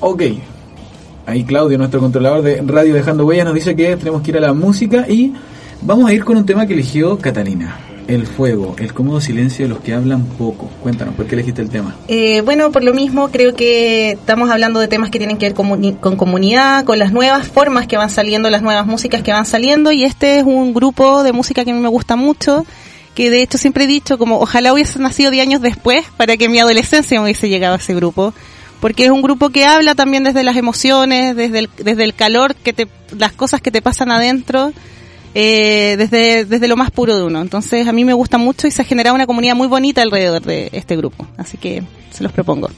[0.00, 0.22] Ok.
[1.26, 4.40] Ahí Claudio, nuestro controlador de Radio Dejando Huellas, nos dice que tenemos que ir a
[4.40, 5.32] la música y
[5.80, 7.76] vamos a ir con un tema que eligió Catalina.
[8.12, 10.68] El fuego, el cómodo silencio de los que hablan poco.
[10.82, 11.96] Cuéntanos, ¿por qué elegiste el tema?
[12.08, 15.54] Eh, bueno, por lo mismo creo que estamos hablando de temas que tienen que ver
[15.54, 19.92] con comunidad, con las nuevas formas que van saliendo, las nuevas músicas que van saliendo
[19.92, 22.66] y este es un grupo de música que a mí me gusta mucho,
[23.14, 26.44] que de hecho siempre he dicho como ojalá hubiese nacido 10 años después para que
[26.44, 28.34] en mi adolescencia me hubiese llegado a ese grupo.
[28.82, 32.56] Porque es un grupo que habla también desde las emociones, desde el, desde el calor,
[32.56, 34.72] que las cosas que te pasan adentro,
[35.34, 37.40] eh, desde, desde lo más puro de uno.
[37.40, 40.42] Entonces a mí me gusta mucho y se ha generado una comunidad muy bonita alrededor
[40.42, 41.26] de este grupo.
[41.36, 42.68] Así que se los propongo.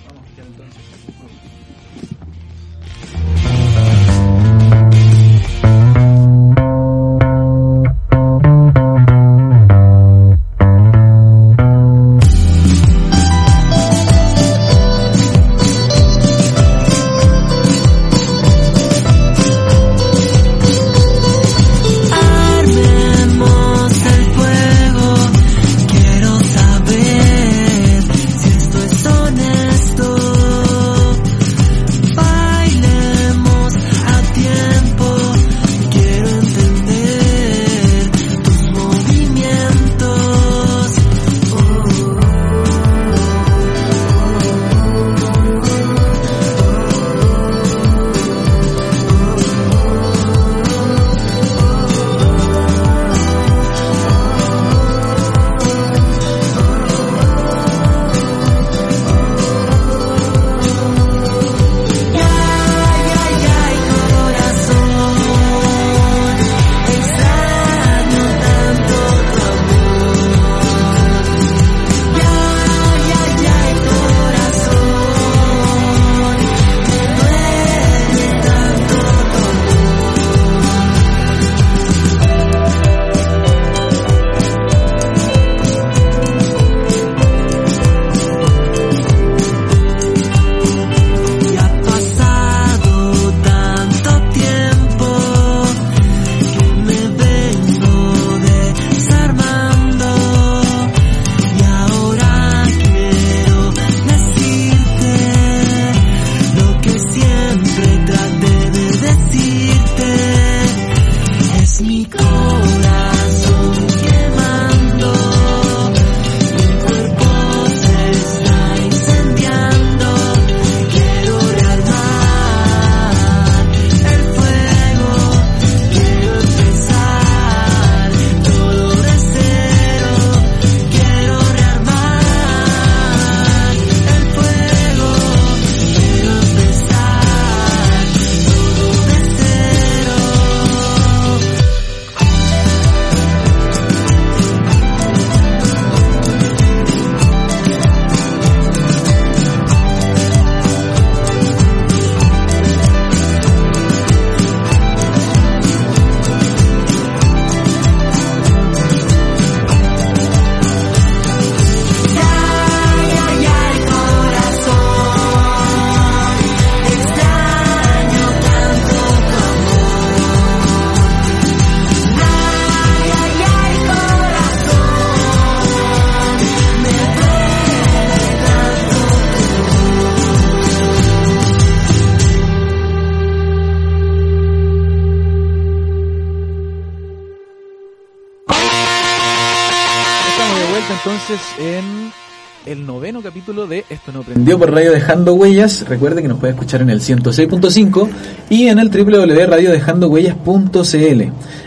[193.34, 195.84] Capítulo de Esto no prendió por Radio Dejando Huellas.
[195.88, 198.08] Recuerde que nos puede escuchar en el 106.5
[198.48, 201.22] y en el www.radiodejandogüellas.cl.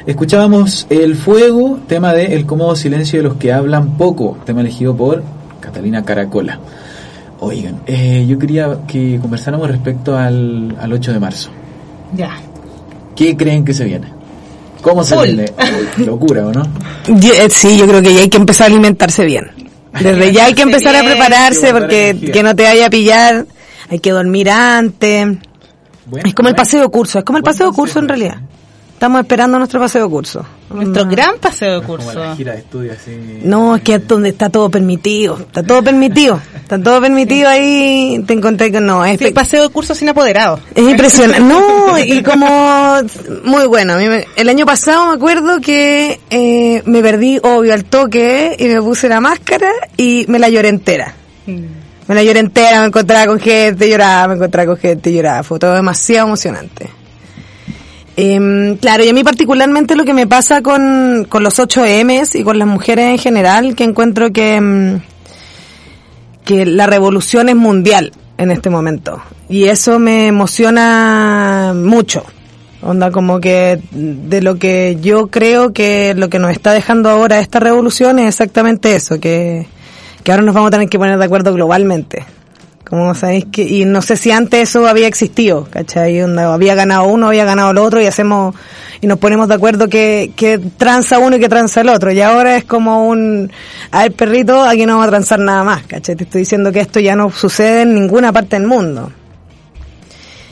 [0.06, 4.96] Escuchábamos El Fuego, tema de El cómodo silencio de los que hablan poco, tema elegido
[4.96, 5.24] por
[5.60, 6.58] Catalina Caracola.
[7.42, 11.50] Oigan, eh, yo quería que conversáramos respecto al, al 8 de marzo.
[12.16, 12.32] Ya.
[13.14, 14.08] ¿Qué creen que se viene?
[14.82, 15.26] ¿Cómo se Full.
[15.26, 15.52] viene?
[15.98, 16.64] Uy, locura, ¿o no?
[17.10, 19.67] Eh, sí, yo creo que ya hay que empezar a alimentarse bien.
[19.94, 22.32] Desde ya hay que empezar a prepararse porque energía.
[22.32, 23.46] que no te vaya a pillar.
[23.90, 25.28] Hay que dormir antes.
[26.06, 28.38] Bueno, Es como el paseo curso, es como el Buen paseo curso en realidad.
[28.98, 30.44] Estamos esperando nuestro paseo de curso.
[30.72, 31.12] Nuestro No.
[31.12, 32.36] gran paseo de Como la curso.
[32.36, 33.12] gira de estudio así.
[33.44, 35.38] No, es que es donde está todo permitido.
[35.38, 36.42] Está todo permitido.
[36.56, 38.24] Está todo permitido ahí.
[38.26, 39.06] Te encontré con no.
[39.06, 40.60] Es, Sí, paseo de curso sin apoderado.
[40.74, 41.42] es impresionante.
[41.42, 42.98] No, y como
[43.44, 43.94] muy bueno.
[43.94, 48.56] A mí me- el año pasado me acuerdo que eh, me perdí obvio al toque
[48.58, 51.14] y me puse la máscara y me la lloré entera.
[51.46, 55.44] Me la lloré entera, me encontraba con gente, lloraba, me encontraba con gente, lloraba.
[55.44, 56.90] Fue todo demasiado emocionante.
[58.20, 62.44] Em, claro, y a mí particularmente lo que me pasa con, con los 8Ms y
[62.44, 65.02] con las mujeres en general, que encuentro que, em,
[66.44, 69.22] que la revolución es mundial en este momento.
[69.50, 72.26] Y eso me emociona mucho.
[72.82, 77.40] Onda como que de lo que yo creo que lo que nos está dejando ahora
[77.40, 79.68] esta revolución es exactamente eso, que,
[80.24, 82.26] que ahora nos vamos a tener que poner de acuerdo globalmente.
[82.90, 86.22] Como sabéis que, y no sé si antes eso había existido, ¿cachai?
[86.22, 88.56] Onda, había ganado uno, había ganado el otro y hacemos,
[89.02, 92.14] y nos ponemos de acuerdo que, que transa uno y que transa el otro.
[92.14, 93.52] Y ahora es como un,
[93.92, 96.16] a ver perrito, aquí no vamos a transar nada más, ¿cachai?
[96.16, 99.12] Te estoy diciendo que esto ya no sucede en ninguna parte del mundo.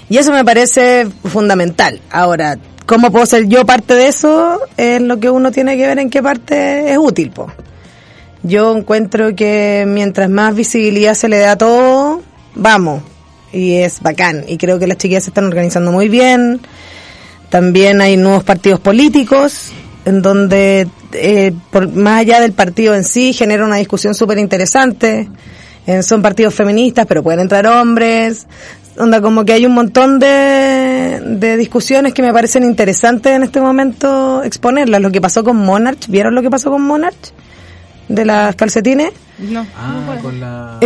[0.10, 2.02] Y eso me parece fundamental.
[2.12, 4.60] Ahora, ¿cómo puedo ser yo parte de eso?
[4.76, 7.48] Es lo que uno tiene que ver en qué parte es útil, po.
[8.44, 12.22] Yo encuentro que mientras más visibilidad se le da a todo,
[12.56, 13.04] vamos.
[13.52, 14.44] Y es bacán.
[14.48, 16.60] Y creo que las chiquillas se están organizando muy bien.
[17.50, 19.72] También hay nuevos partidos políticos
[20.06, 25.28] en donde, eh, por, más allá del partido en sí, genera una discusión súper interesante.
[25.88, 28.48] Eh, son partidos feministas, pero pueden entrar hombres.
[28.98, 33.60] Onda, como que hay un montón de, de discusiones que me parecen interesantes en este
[33.60, 35.02] momento exponerlas.
[35.02, 37.34] Lo que pasó con Monarch, ¿vieron lo que pasó con Monarch?
[38.08, 39.12] De las calcetines.
[39.40, 39.66] No.
[39.76, 40.80] Ah, con la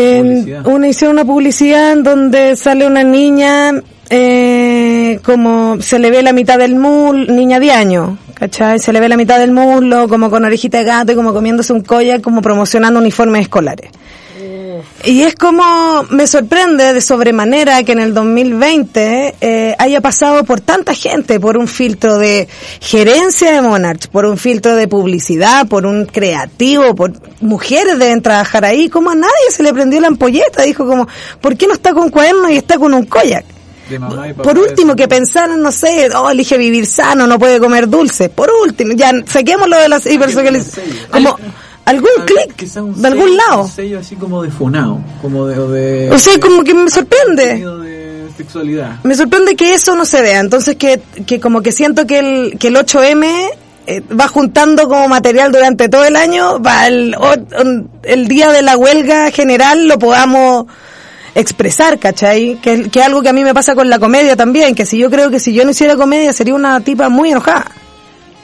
[0.66, 3.74] una hicieron una publicidad en donde sale una niña
[4.10, 8.80] eh, como se le ve la mitad del muslo, niña de año, ¿cachai?
[8.80, 11.74] Se le ve la mitad del muslo, como con orejita de gato y como comiéndose
[11.74, 13.92] un collar, como promocionando uniformes escolares.
[15.04, 20.62] Y es como, me sorprende de sobremanera que en el 2020 eh, haya pasado por
[20.62, 22.48] tanta gente, por un filtro de
[22.80, 28.66] gerencia de Monarch, por un filtro de publicidad, por un creativo, por mujeres deben trabajar
[28.66, 31.08] ahí, como a nadie se le prendió la ampolleta, dijo como,
[31.42, 35.62] ¿por qué no está con cuaderno y está con un papá Por último, que pensaran,
[35.62, 38.30] no sé, oh, elige vivir sano, no puede comer dulce.
[38.30, 41.08] Por último, ya saquemos lo de las hipersexualizaciones.
[41.12, 41.38] Como
[41.90, 43.64] algún clic de algún lado.
[43.64, 45.60] Un sello así como de funao, como de...
[45.60, 47.56] O, de, O sea, como que me sorprende.
[47.56, 48.98] de sexualidad.
[49.04, 50.40] Me sorprende que eso no se vea.
[50.40, 53.50] Entonces, que, que como que siento que el, que el 8M
[53.88, 57.16] eh, va juntando como material durante todo el año, va el,
[58.04, 60.68] el día de la huelga general lo podamos
[61.36, 62.60] expresar, ¿cachai?
[62.62, 65.10] Que, que algo que a mí me pasa con la comedia también, que si yo
[65.10, 67.72] creo que si yo no hiciera comedia sería una tipa muy enojada.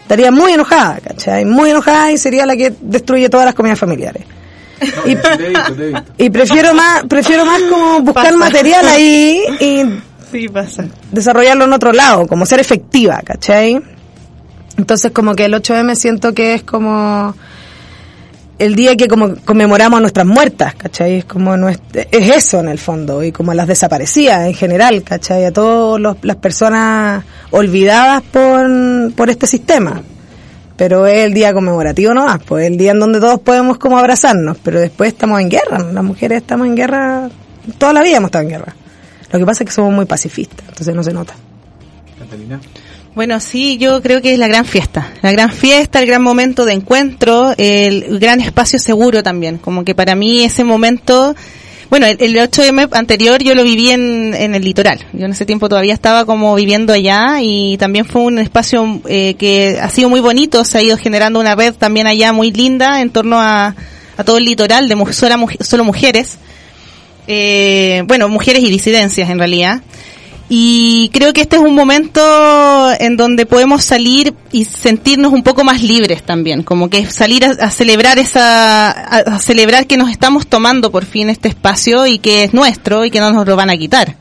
[0.06, 1.46] Estaría muy enojada, ¿cachai?
[1.46, 4.24] Muy enojada y sería la que destruye todas las comedias familiares.
[4.80, 6.04] No, te he visto, te he visto.
[6.20, 8.38] Y prefiero más, prefiero más como buscar Pasa.
[8.38, 9.84] material ahí y
[10.32, 10.86] Sí, pasa.
[11.12, 13.82] desarrollarlo en otro lado, como ser efectiva, ¿cachai?
[14.78, 17.34] Entonces como que el 8M siento que es como
[18.58, 21.16] el día que como conmemoramos a nuestras muertas, ¿cachai?
[21.20, 25.04] Es como nuestra, es eso en el fondo, y como a las desaparecidas en general,
[25.04, 25.46] ¿cachai?
[25.46, 30.02] A todas las personas olvidadas por, por este sistema.
[30.78, 33.98] Pero es el día conmemorativo nomás, pues es el día en donde todos podemos como
[33.98, 37.30] abrazarnos, pero después estamos en guerra, las mujeres estamos en guerra,
[37.78, 38.76] toda la vida hemos estado en guerra.
[39.32, 41.34] Lo que pasa es que somos muy pacifistas, entonces no se nota.
[42.20, 42.60] Catalina.
[43.16, 45.14] Bueno, sí, yo creo que es la gran fiesta.
[45.22, 49.58] La gran fiesta, el gran momento de encuentro, el gran espacio seguro también.
[49.58, 51.34] Como que para mí ese momento,
[51.90, 55.00] bueno, el, el 8M anterior yo lo viví en, el litoral.
[55.14, 59.36] Yo en ese tiempo todavía estaba como viviendo allá y también fue un espacio eh,
[59.40, 60.66] que ha sido muy bonito.
[60.66, 63.76] Se ha ido generando una red también allá muy linda en torno a,
[64.26, 66.38] todo el litoral de muj- solo mujeres.
[67.28, 69.82] Eh, bueno, mujeres y disidencias en realidad.
[70.48, 72.22] Y creo que este es un momento
[73.00, 77.70] en donde podemos salir y sentirnos un poco más libres también, como que salir a,
[77.72, 82.54] celebrar esa, a, celebrar que nos estamos tomando por fin este espacio y que es
[82.54, 84.18] nuestro y que no nos lo van a quitar.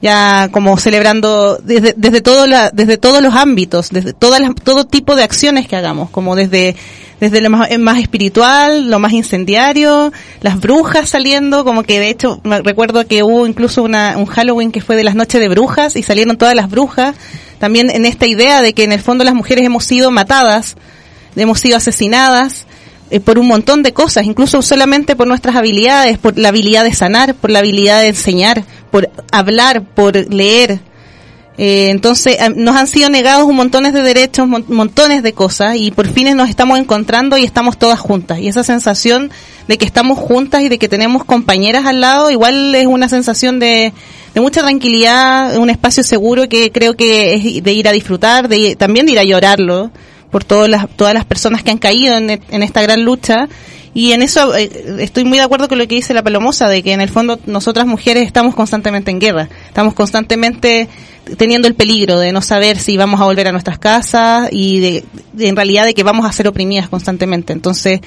[0.00, 4.86] Ya como celebrando desde, desde todo la, desde todos los ámbitos, desde todas las, todo
[4.86, 6.76] tipo de acciones que hagamos, como desde
[7.20, 12.40] desde lo más, más, espiritual, lo más incendiario, las brujas saliendo, como que de hecho
[12.44, 16.02] recuerdo que hubo incluso una, un Halloween que fue de las noches de brujas y
[16.02, 17.16] salieron todas las brujas,
[17.58, 20.76] también en esta idea de que en el fondo las mujeres hemos sido matadas,
[21.34, 22.66] hemos sido asesinadas,
[23.10, 26.94] eh, por un montón de cosas, incluso solamente por nuestras habilidades, por la habilidad de
[26.94, 30.80] sanar, por la habilidad de enseñar, por hablar, por leer,
[31.58, 35.90] eh, entonces eh, nos han sido negados un montones de derechos, montones de cosas y
[35.90, 38.38] por fin nos estamos encontrando y estamos todas juntas.
[38.38, 39.30] Y esa sensación
[39.66, 43.58] de que estamos juntas y de que tenemos compañeras al lado, igual es una sensación
[43.58, 43.92] de,
[44.34, 48.76] de mucha tranquilidad, un espacio seguro que creo que es de ir a disfrutar, de
[48.76, 49.90] también de ir a llorarlo
[50.30, 53.48] por todas las, todas las personas que han caído en, en esta gran lucha
[53.94, 54.70] y en eso eh,
[55.00, 57.40] estoy muy de acuerdo con lo que dice la Palomosa, de que en el fondo
[57.46, 60.88] nosotras mujeres estamos constantemente en guerra, estamos constantemente
[61.36, 65.04] teniendo el peligro de no saber si vamos a volver a nuestras casas y de,
[65.40, 67.52] en realidad de que vamos a ser oprimidas constantemente.
[67.52, 68.00] Entonces,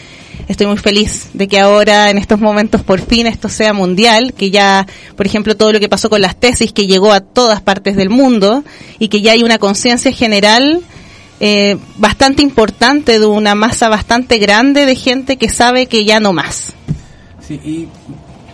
[0.47, 4.49] estoy muy feliz de que ahora, en estos momentos, por fin esto sea mundial, que
[4.49, 7.95] ya, por ejemplo, todo lo que pasó con las tesis, que llegó a todas partes
[7.95, 8.63] del mundo
[8.97, 10.81] y que ya hay una conciencia general
[11.43, 16.33] eh, bastante importante de una masa bastante grande de gente que sabe que ya no
[16.33, 16.73] más.
[17.39, 17.87] Sí, y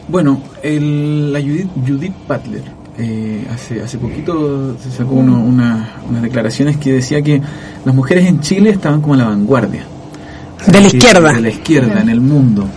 [0.08, 2.64] bueno, el, la Judith, Judith Butler
[2.98, 7.42] eh, hace, hace poquito se sacó unas declaraciones que decía que
[7.84, 9.86] las mujeres en Chile estaban como a la vanguardia.
[10.66, 11.34] De la izquierda.
[11.34, 12.70] De la izquierda en el mundo.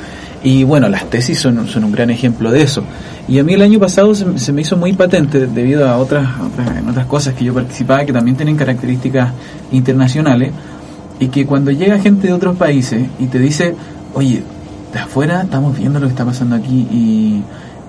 [0.42, 2.82] Y bueno, las tesis son, son un gran ejemplo de eso.
[3.28, 6.68] Y a mí el año pasado se, me hizo muy patente debido a otras, otras,
[6.88, 9.30] otras cosas que yo participaba que también tienen características
[9.70, 10.52] internacionales
[11.18, 13.76] y que cuando llega gente de otros países y te dice,
[14.14, 14.42] oye,
[14.92, 17.44] de afuera estamos viendo lo que está pasando aquí y,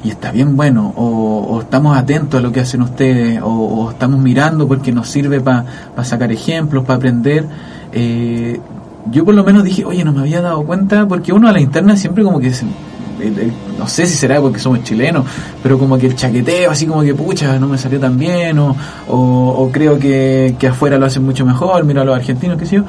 [0.07, 4.91] está bien bueno, o, estamos atentos a lo que hacen ustedes, o, estamos mirando porque
[4.91, 5.65] nos sirve para
[6.03, 7.45] sacar ejemplos, para aprender.
[7.93, 8.59] Eh,
[9.09, 11.59] yo por lo menos dije, oye, no me había dado cuenta, porque uno a la
[11.59, 12.65] interna siempre como que se,
[13.77, 15.25] no sé si será porque somos chilenos,
[15.61, 18.75] pero como que el chaqueteo, así como que pucha, no me salió tan bien, o,
[19.07, 22.77] o, creo que, que, afuera lo hacen mucho mejor, mira a los argentinos, qué sé
[22.77, 22.83] yo.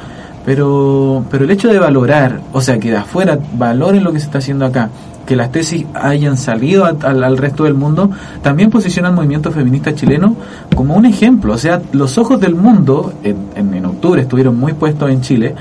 [0.44, 4.26] Pero, pero el hecho de valorar, o sea, que de afuera valoren lo que se
[4.26, 4.90] está haciendo acá,
[5.24, 8.10] que las tesis hayan salido al, resto del mundo,
[8.42, 10.34] también posiciona al movimiento feminista chileno
[10.74, 11.54] como un ejemplo.
[11.54, 15.54] O sea, los ojos del mundo, en, en, en octubre estuvieron muy puestos en Chile,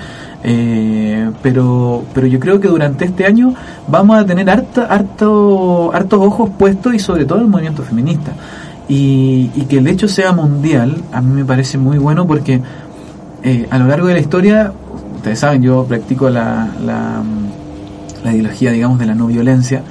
[0.43, 3.53] eh, pero, pero yo creo que durante este año
[3.87, 8.33] vamos a tener harta, harto, hartos ojos puestos y sobre todo el movimiento feminista.
[8.87, 12.59] Y, que el hecho sea mundial, a mí me parece muy bueno porque
[13.41, 14.73] eh, a lo largo de la historia,
[15.15, 17.23] ustedes saben, yo practico la, la,
[18.23, 19.81] la ideología, digamos, de la no violencia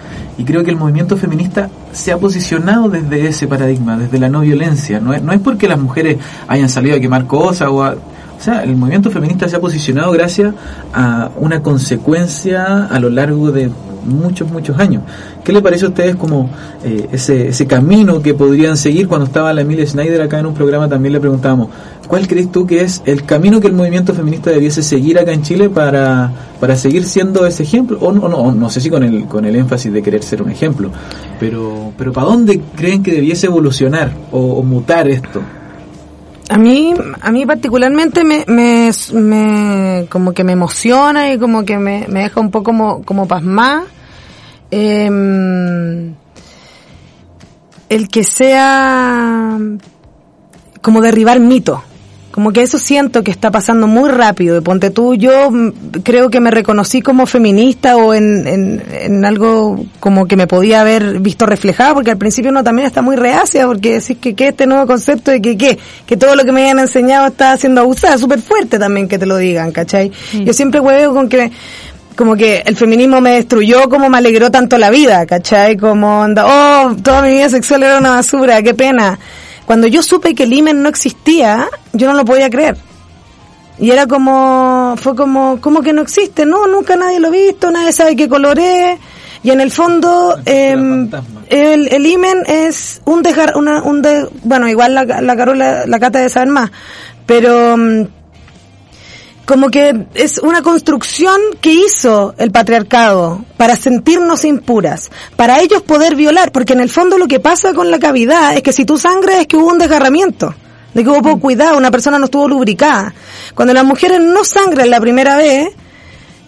[0.40, 4.40] y creo que el movimiento feminista se ha posicionado desde ese paradigma, desde la no
[4.40, 4.98] violencia.
[4.98, 6.16] No es, no es porque las mujeres
[6.48, 7.94] hayan salido a quemar cosas o a,
[8.40, 10.54] o sea, el movimiento feminista se ha posicionado gracias
[10.94, 13.70] a una consecuencia a lo largo de
[14.06, 15.02] muchos, muchos años.
[15.44, 16.48] ¿Qué le parece a ustedes como
[16.82, 19.08] eh, ese, ese camino que podrían seguir?
[19.08, 21.68] Cuando estaba la Emilia Schneider acá en un programa también le preguntábamos,
[22.08, 25.42] ¿cuál crees tú que es el camino que el movimiento feminista debiese seguir acá en
[25.42, 27.98] Chile para, para seguir siendo ese ejemplo?
[28.00, 30.48] O no, no, no sé si con el, con el énfasis de querer ser un
[30.48, 30.90] ejemplo,
[31.38, 35.42] pero, pero ¿para dónde creen que debiese evolucionar o mutar esto?
[36.50, 42.06] A mí, a mí particularmente me, me, como que me emociona y como que me,
[42.08, 43.84] me deja un poco como, como pasmada.
[44.72, 46.12] Em,
[47.88, 49.58] el que sea
[50.82, 51.80] como derribar mitos.
[52.30, 54.54] Como que eso siento que está pasando muy rápido.
[54.54, 55.50] De ponte tú, yo
[56.04, 60.82] creo que me reconocí como feminista o en, en, en, algo como que me podía
[60.82, 64.48] haber visto reflejada, porque al principio uno también está muy reacia, porque decís que, que
[64.48, 67.80] este nuevo concepto de que, que, que todo lo que me habían enseñado está siendo
[67.80, 70.12] abusado, súper fuerte también que te lo digan, ¿cachai?
[70.32, 70.44] Mm.
[70.44, 71.50] Yo siempre huevo con que
[72.14, 75.76] como que el feminismo me destruyó, como me alegró tanto la vida, ¿cachai?
[75.78, 79.18] Como, anda, oh, toda mi vida sexual era una basura, qué pena
[79.70, 82.76] cuando yo supe que el imen no existía, yo no lo podía creer.
[83.78, 86.44] Y era como, fue como, ¿cómo que no existe?
[86.44, 88.98] No, nunca nadie lo ha visto, nadie sabe qué color es.
[89.44, 94.68] Y en el fondo, eh, el, el imen es un dejar, una, un de, bueno,
[94.68, 96.72] igual la, la Carola, la Cata de saber más,
[97.24, 98.06] pero, mm,
[99.50, 106.14] como que es una construcción que hizo el patriarcado para sentirnos impuras, para ellos poder
[106.14, 108.96] violar, porque en el fondo lo que pasa con la cavidad es que si tú
[108.96, 110.54] sangras es que hubo un desgarramiento,
[110.94, 113.12] de que hubo poco cuidado, una persona no estuvo lubricada.
[113.56, 115.70] Cuando las mujeres no sangran la primera vez,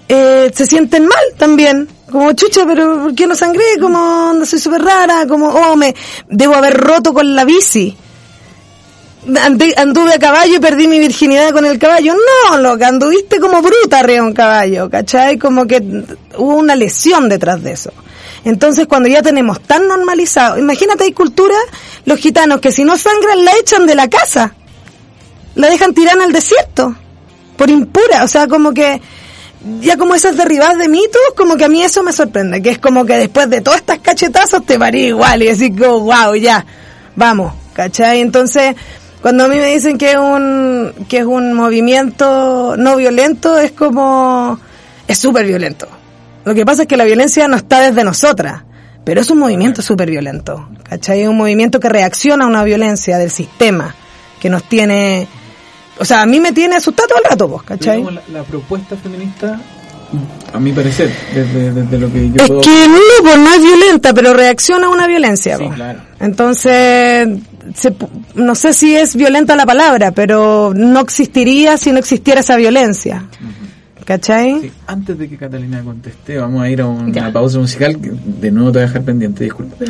[0.08, 1.88] eh, se sienten mal también.
[2.08, 3.64] Como chucha, pero ¿por qué no sangré?
[3.80, 5.92] Como no soy súper rara, como, oh, me
[6.28, 7.96] debo haber roto con la bici.
[9.24, 12.14] Anduve a caballo y perdí mi virginidad con el caballo.
[12.14, 15.38] No, loca, anduviste como bruta arriba un caballo, ¿cachai?
[15.38, 15.78] Como que
[16.36, 17.92] hubo una lesión detrás de eso.
[18.44, 21.54] Entonces, cuando ya tenemos tan normalizado, imagínate, hay cultura,
[22.04, 24.54] los gitanos que si no sangran la echan de la casa,
[25.54, 26.96] la dejan tirar el desierto,
[27.56, 29.00] por impura, o sea, como que
[29.80, 32.78] ya como esas derribadas de mitos, como que a mí eso me sorprende, que es
[32.78, 36.66] como que después de todas estas cachetazos te parí igual y decís, como, wow, ya,
[37.14, 38.20] vamos, ¿cachai?
[38.20, 38.74] Entonces,
[39.22, 43.70] cuando a mí me dicen que es un, que es un movimiento no violento, es
[43.70, 44.58] como,
[45.06, 45.86] es súper violento.
[46.44, 48.64] Lo que pasa es que la violencia no está desde nosotras,
[49.04, 51.22] pero es un movimiento súper violento, ¿cachai?
[51.22, 53.94] Es un movimiento que reacciona a una violencia del sistema,
[54.40, 55.28] que nos tiene,
[55.98, 58.02] o sea, a mí me tiene asustado todo el rato, pues, ¿cachai?
[58.02, 59.60] La, la propuesta feminista,
[60.52, 62.60] a mi parecer, desde, desde lo que yo Es puedo...
[62.60, 65.56] que no, pues no es violenta, pero reacciona a una violencia.
[65.56, 66.00] Sí, claro.
[66.20, 67.28] Entonces,
[67.74, 67.94] se
[68.34, 73.26] no sé si es violenta la palabra, pero no existiría si no existiera esa violencia.
[74.04, 74.60] ¿Cachai?
[74.60, 78.00] Sí, antes de que Catalina conteste, vamos a ir a una pausa musical.
[78.00, 79.76] que De nuevo te voy a dejar pendiente, disculpa.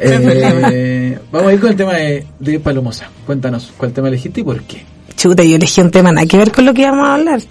[0.00, 3.08] Eh, vamos a ir con el tema de, de Palomosa.
[3.24, 4.84] Cuéntanos, ¿cuál tema elegiste y por qué?
[5.16, 7.40] Chuta, yo elegí un tema nada que ver con lo que íbamos a hablar.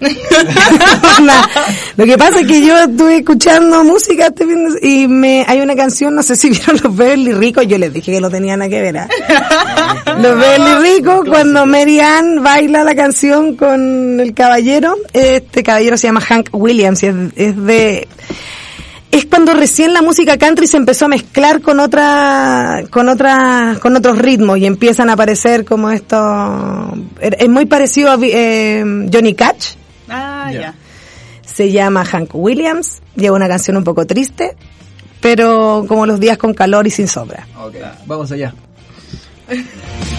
[1.96, 5.60] Lo que pasa es que yo estuve escuchando música este fin de- y me hay
[5.60, 8.56] una canción, no sé si vieron los Beverly Ricos, yo les dije que no tenía
[8.56, 8.98] nada que ver.
[8.98, 9.08] ¿ah?
[10.20, 16.08] Los Beverly Ricos, cuando Mary Ann baila la canción con el caballero, este caballero se
[16.08, 18.08] llama Hank Williams y es, es de
[19.16, 23.96] es cuando recién la música country se empezó a mezclar con otra con otra con
[23.96, 29.34] otros ritmos y empiezan a aparecer como esto er- es muy parecido a eh, Johnny
[29.34, 29.74] Cash
[30.08, 30.74] Ah, ya.
[31.46, 34.56] se llama Hank Williams lleva una canción un poco triste
[35.20, 38.52] pero como los días con calor y sin sombra Ok, vamos allá.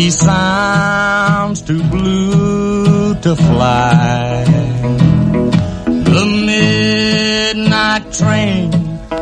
[0.00, 4.44] He sounds too blue to fly.
[5.84, 8.72] The midnight train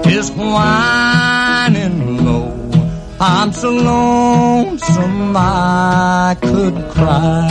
[0.07, 2.55] is whining low.
[3.18, 7.49] I'm so lonesome I could cry.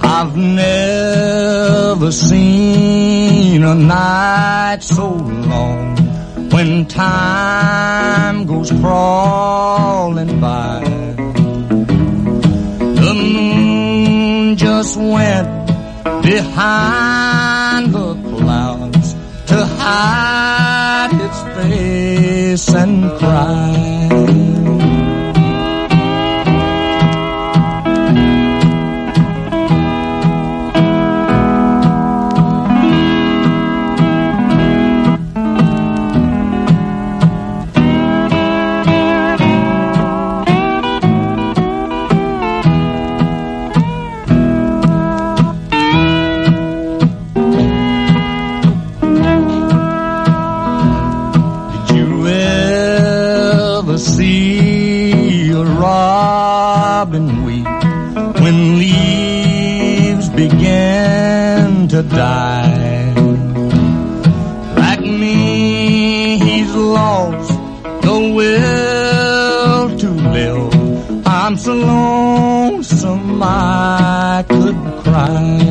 [0.00, 5.96] I've never seen a night so long
[6.52, 10.87] when time goes crawling by.
[14.78, 15.66] Just went
[16.22, 19.14] behind the clouds
[19.46, 24.67] to hide its face and cry.
[62.18, 63.14] Die?
[64.82, 67.52] Like me, he's lost
[68.06, 71.26] the will to live.
[71.26, 75.67] I'm so lonesome I could cry.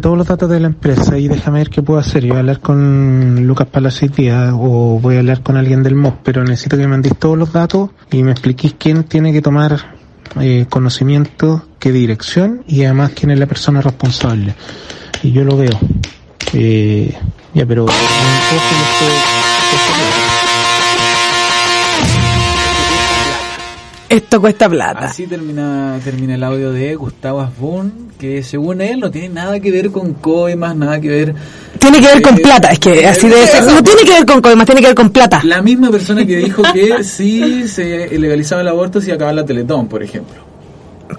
[0.00, 2.22] Todos los datos de la empresa y déjame ver qué puedo hacer.
[2.22, 6.14] Yo voy a hablar con Lucas Palacitía o voy a hablar con alguien del MOS,
[6.22, 9.98] pero necesito que me mandéis todos los datos y me expliquéis quién tiene que tomar
[10.40, 14.54] eh, conocimiento, qué dirección y además quién es la persona responsable.
[15.22, 15.78] Y yo lo veo.
[16.54, 17.14] Eh,
[17.54, 17.86] ya, pero...
[24.10, 25.06] Esto cuesta plata.
[25.06, 29.70] Así termina, termina el audio de Gustavo Asbun, que según él no tiene nada que
[29.70, 31.34] ver con coimas, nada que ver...
[31.78, 33.62] Tiene que ver con Eh, plata, es que así debe ser.
[33.64, 35.40] No tiene que ver con coimas, tiene que ver con plata.
[35.44, 39.86] La misma persona que dijo que sí se legalizaba el aborto si acababa la Teletón,
[39.86, 40.42] por ejemplo.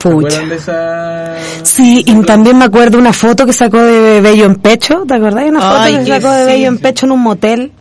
[0.01, 0.39] ¿Se Pucha.
[0.45, 1.35] de esa...?
[1.63, 5.45] Sí, y también me acuerdo una foto que sacó de Bello en Pecho, ¿te acordás?
[5.47, 6.83] Una foto Ay, que que sacó de sí, Bello en sí.
[6.83, 7.71] Pecho en un motel.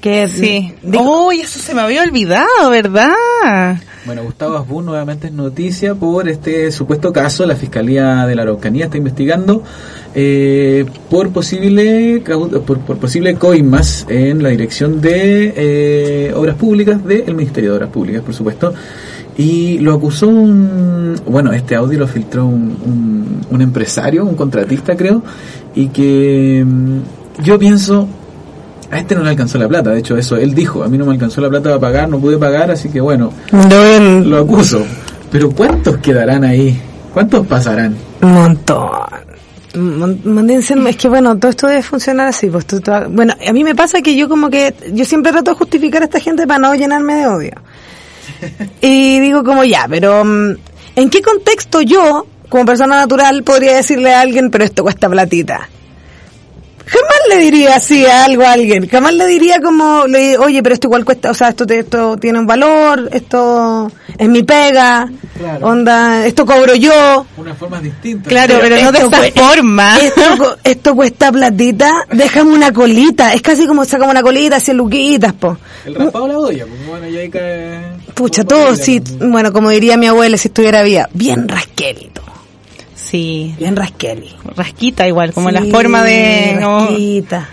[0.00, 0.74] Que Sí.
[0.82, 3.12] dijo- Uy, eso se me había olvidado, ¿verdad?
[4.06, 7.46] Bueno, Gustavo Asbun nuevamente es noticia por este supuesto caso.
[7.46, 9.62] La Fiscalía de la Araucanía está investigando
[10.14, 12.22] eh, por posible
[12.66, 17.90] por, por posible coimas en la dirección de eh, Obras Públicas del Ministerio de Obras
[17.90, 18.74] Públicas, por supuesto.
[19.38, 21.16] Y lo acusó un...
[21.26, 25.22] Bueno, este audio lo filtró un, un, un empresario, un contratista creo,
[25.74, 28.06] y que mm, yo pienso,
[28.94, 31.04] a este no le alcanzó la plata, de hecho eso, él dijo, a mí no
[31.06, 33.32] me alcanzó la plata para pagar, no pude pagar, así que bueno,
[34.30, 34.84] lo acuso.
[35.30, 36.80] Pero ¿cuántos quedarán ahí?
[37.12, 37.96] ¿Cuántos pasarán?
[38.22, 38.90] Un montón.
[40.86, 42.46] Es que bueno, todo esto debe funcionar así.
[42.48, 45.50] Pues, tú- tú- bueno, a mí me pasa que yo como que, yo siempre trato
[45.50, 47.52] de justificar a esta gente para no llenarme de odio.
[48.80, 50.50] Y digo como ya, pero mm,
[50.96, 55.68] ¿en qué contexto yo, como persona natural, podría decirle a alguien, pero esto cuesta platita?
[56.86, 58.86] Jamás le diría así a algo a alguien.
[58.88, 62.16] Jamás le diría como, le- oye, pero esto igual cuesta, o sea, esto, te- esto
[62.18, 65.08] tiene un valor, esto es mi pega,
[65.38, 65.66] Claro.
[65.66, 67.26] onda, esto cobro yo.
[67.38, 68.28] Unas formas distintas.
[68.28, 69.98] Claro, pero no de esto esa forma.
[69.98, 73.32] Esto, cu- esto cuesta platita, déjame una colita.
[73.32, 75.56] Es casi como sacamos una colita, cien luquitas, po.
[75.86, 77.80] El raspado la olla, pues bueno, ya ahí cae...
[78.14, 82.22] Pucha, todo sí, bueno, como diría mi abuela si estuviera viva, bien rasquelito.
[83.14, 83.54] Sí.
[83.58, 84.34] Bien rasqueli.
[84.56, 86.58] Rasquita igual, como Sí, la forma de...
[86.60, 87.48] como- rasquita.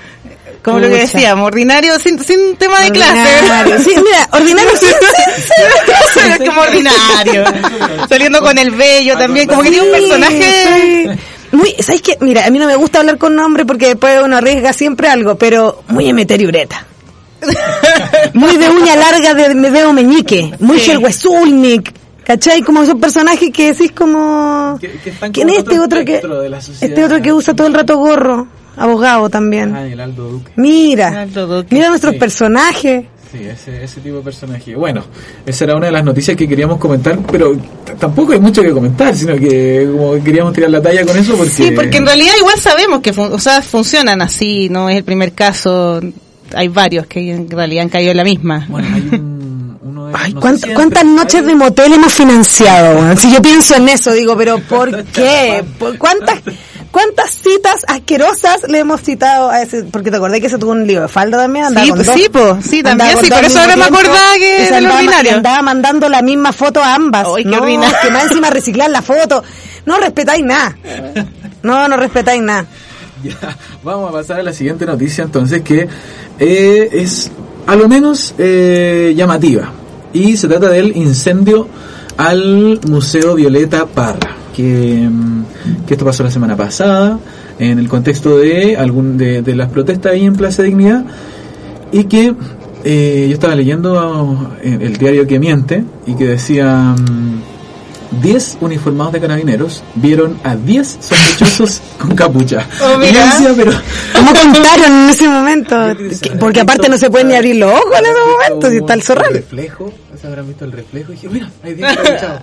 [0.64, 3.24] Como lo que decíamos, ordinario sin, sin tema de Ordinario.
[3.45, 3.84] clase.
[3.84, 7.43] Sí, mira, ordinario sin- sin- como ordinario.
[8.09, 11.18] Saliendo con el bello también, como que tiene un personaje...
[11.51, 12.18] Muy, ¿sabes qué?
[12.22, 15.36] Mira, a mí no me gusta hablar con nombre porque después uno arriesga siempre algo,
[15.36, 16.86] pero muy emeteriureta.
[18.34, 20.91] muy de uña larga de me veo meñique, muy Sí.
[22.34, 22.61] ¿Cachai?
[22.61, 24.77] Como esos personajes que decís como...
[24.79, 26.15] Que, que están ¿Quién es en este otro que
[26.82, 28.47] este otro que usa todo el rato gorro?
[28.77, 29.75] Abogado también.
[29.75, 30.51] Ah, el Aldo Duque.
[30.55, 31.27] Mira,
[31.69, 32.19] mira nuestros Sí.
[32.19, 33.05] personajes.
[33.32, 34.75] Sí, ese, ese tipo de personaje.
[34.75, 35.03] Bueno,
[35.45, 37.55] esa era una de las noticias que queríamos comentar, pero
[37.99, 41.36] tampoco hay mucho que comentar, sino que como que queríamos tirar la talla con eso
[41.36, 41.49] porque...
[41.51, 45.03] Sí, porque en realidad igual sabemos que fun- o sea, funcionan así, no es el
[45.05, 46.01] primer caso,
[46.53, 48.65] hay varios que en realidad han caído en la misma.
[48.69, 49.30] Bueno, hay un,
[50.14, 53.16] Ay, no sé ¿cuánt- si ¿cuántas noches de motel hemos financiado?
[53.18, 55.64] Si yo pienso en eso, digo, pero ¿por qué?
[55.80, 56.39] ¿Por ¿Cuántas,
[56.91, 59.84] cuántas citas asquerosas le hemos citado a ese?
[59.86, 61.66] Porque te acordé que se tuvo un lío de falda también.
[61.66, 64.34] andaba Sí, con pues dos- sí, po, sí, también, sí, por eso ahora me acordaba
[64.38, 65.32] que andaba, ordinario.
[65.38, 67.28] andaba mandando la misma foto a ambas.
[67.36, 67.95] Ay, qué no, ordinario.
[68.01, 69.43] que más encima reciclar la foto.
[69.86, 70.76] No respetáis nada.
[71.64, 72.66] No, no respetáis nada.
[73.24, 73.36] Ya,
[73.84, 75.88] vamos a pasar a la siguiente noticia entonces que
[76.39, 77.30] eh, es
[77.68, 79.72] a lo menos eh, llamativa
[80.14, 81.68] y se trata del incendio
[82.18, 87.20] al Museo Violeta Parra que, mm, que esto pasó la semana pasada
[87.59, 91.05] en el contexto de algún de, las protestas ahí en Plaza Dignidad
[91.91, 92.34] y que
[92.84, 97.50] eh, yo estaba leyendo eh, el diario que miente y que decía mm,
[98.22, 102.68] 10 uniformados de carabineros vieron a 10 sospechosos con capucha.
[102.84, 103.72] Oh, decía, pero
[104.14, 105.76] ¿Cómo contaron en ese momento?
[106.22, 108.93] Que- Porque aparte no se pueden ni abrir los ojos en ese momento, si está
[108.93, 109.34] el El zorral.
[109.34, 111.12] reflejo, ¿se habrán visto el reflejo?
[111.12, 112.41] Y dije, mira, hay 10 capuchados.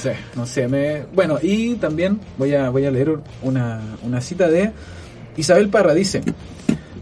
[0.00, 1.02] Sí, no sé, me...
[1.12, 4.70] Bueno, y también voy a, voy a leer una, una cita de
[5.36, 6.22] Isabel Parra, dice...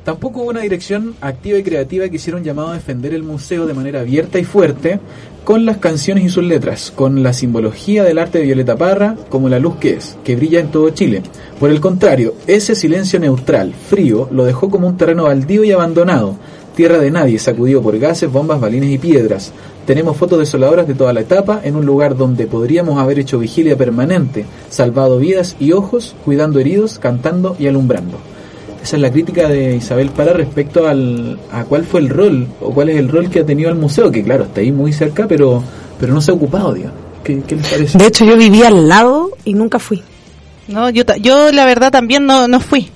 [0.05, 3.67] Tampoco hubo una dirección activa y creativa que hiciera un llamado a defender el museo
[3.67, 5.01] de manera abierta y fuerte
[5.47, 9.49] con las canciones y sus letras, con la simbología del arte de Violeta Parra como
[9.49, 11.23] la luz que es, que brilla en todo Chile.
[11.61, 16.35] Por el contrario, ese silencio neutral, frío, lo dejó como un terreno baldío y abandonado,
[16.75, 19.53] Tierra de nadie, sacudido por gases, bombas, balines y piedras.
[19.87, 23.79] Tenemos fotos desoladoras de toda la etapa en un lugar donde podríamos haber hecho vigilia
[23.79, 28.19] permanente, salvado vidas y ojos, cuidando heridos, cantando y alumbrando.
[28.87, 32.73] Esa es la crítica de Isabel Para respecto al, a cuál fue el rol o
[32.73, 35.27] cuál es el rol que ha tenido el museo, que claro, está ahí muy cerca,
[35.27, 35.61] pero,
[35.99, 36.97] pero no se ha ocupado, digamos.
[37.25, 37.99] ¿Qué, qué les parece?
[37.99, 40.05] De hecho, yo vivía al lado y nunca fui.
[40.69, 42.89] No, yo, ta- yo la verdad también no, no fui.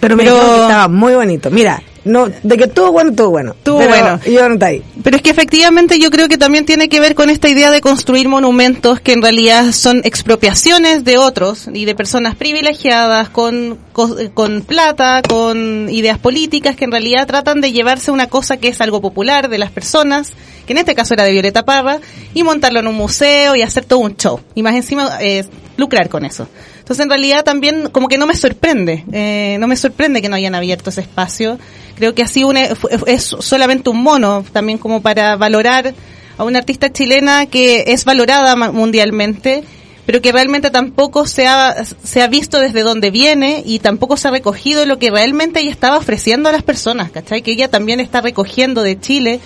[0.00, 1.50] Pero, me Pero- dijeron que estaba muy bonito.
[1.50, 3.52] Mira, no, de que estuvo bueno, estuvo bueno.
[3.52, 4.20] Estuvo Pero bueno.
[4.26, 4.82] Yo no está ahí.
[5.02, 7.80] Pero es que efectivamente yo creo que también tiene que ver con esta idea de
[7.80, 14.16] construir monumentos que en realidad son expropiaciones de otros y de personas privilegiadas con, co-
[14.34, 18.80] con plata, con ideas políticas que en realidad tratan de llevarse una cosa que es
[18.80, 20.32] algo popular de las personas,
[20.66, 22.00] que en este caso era de Violeta Parra,
[22.34, 24.40] y montarlo en un museo y hacer todo un show.
[24.54, 25.44] Y más encima eh,
[25.76, 26.48] lucrar con eso.
[26.84, 30.36] Entonces en realidad también como que no me sorprende, eh, no me sorprende que no
[30.36, 31.58] hayan abierto ese espacio.
[31.96, 35.94] Creo que así una, fue- es solamente un mono, también como para valorar
[36.36, 39.64] a una artista chilena que es valorada mundialmente,
[40.04, 44.28] pero que realmente tampoco se ha, se ha visto desde dónde viene y tampoco se
[44.28, 47.40] ha recogido lo que realmente ella estaba ofreciendo a las personas, ¿cachai?
[47.40, 49.40] Que ella también está recogiendo de Chile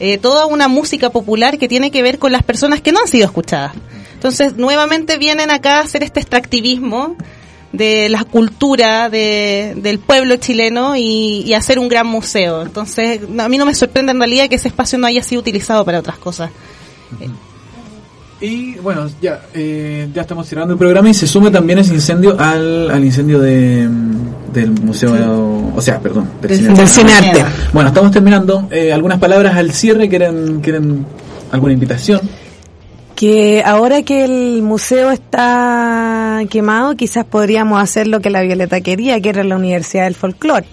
[0.00, 3.06] eh, toda una música popular que tiene que ver con las personas que no han
[3.06, 3.72] sido escuchadas.
[4.14, 7.16] Entonces, nuevamente vienen acá a hacer este extractivismo
[7.72, 12.62] de la cultura de, del pueblo chileno y, y hacer un gran museo.
[12.62, 15.84] Entonces, a mí no me sorprende en realidad que ese espacio no haya sido utilizado
[15.84, 16.50] para otras cosas.
[18.40, 22.40] Y bueno, ya, eh, ya estamos cerrando el programa y se suma también ese incendio
[22.40, 27.12] al, al incendio de, mm, del museo, o sea, perdón, del, Del cine, del Cine
[27.12, 27.44] Arte.
[27.74, 28.66] Bueno, estamos terminando.
[28.70, 31.04] Eh, algunas palabras al cierre, ¿quieren, quieren
[31.52, 32.20] alguna invitación?
[33.14, 39.20] Que ahora que el museo está quemado, quizás podríamos hacer lo que la Violeta quería,
[39.20, 40.64] que era la Universidad del Folclore.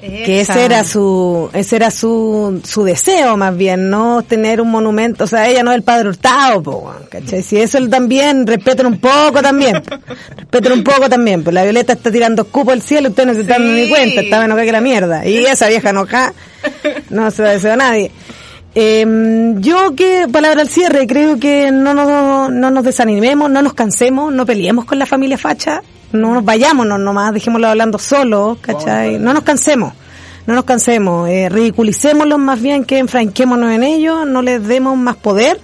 [0.00, 5.24] Que ese era su, ese era su, su deseo más bien, no tener un monumento,
[5.24, 7.42] o sea, ella no es el padre Hurtado, po, ¿cachai?
[7.42, 9.96] Si eso él también, respeten un poco también, po.
[10.36, 13.40] respeten un poco también, pues la Violeta está tirando escupo al cielo, ustedes no se
[13.42, 16.32] están dando ni cuenta, está enojada que la mierda, y esa vieja enojada,
[17.10, 18.10] no se la deseo a nadie.
[18.74, 23.74] Eh, yo que, palabra al cierre, creo que no nos, no nos desanimemos, no nos
[23.74, 25.82] cansemos, no peleemos con la familia facha,
[26.12, 29.18] no nos vayamos no, nomás, dejémoslo hablando solos, ¿cachai?
[29.18, 29.92] No nos cansemos,
[30.46, 35.16] no nos cansemos, eh, ridiculicémoslos más bien que enfranquémonos en ellos, no les demos más
[35.16, 35.60] poder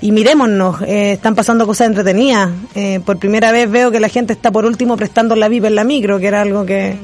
[0.00, 2.50] y mirémonos, eh, están pasando cosas entretenidas.
[2.74, 5.74] Eh, por primera vez veo que la gente está por último prestando la VIP en
[5.76, 6.96] la micro, que era algo que...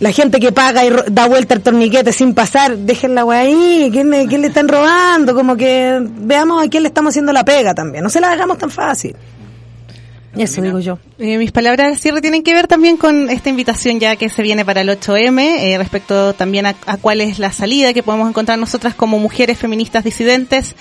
[0.00, 4.26] La gente que paga y da vuelta el torniquete sin pasar, déjenla ahí, ¿quién le,
[4.26, 5.34] quién le están robando?
[5.34, 8.58] Como que veamos a quién le estamos haciendo la pega también, no se la hagamos
[8.58, 9.16] tan fácil.
[10.36, 10.98] Eso digo yo.
[11.18, 14.42] Eh, mis palabras de cierre tienen que ver también con esta invitación ya que se
[14.42, 18.28] viene para el 8M, eh, respecto también a, a cuál es la salida que podemos
[18.28, 20.74] encontrar nosotras como mujeres feministas disidentes.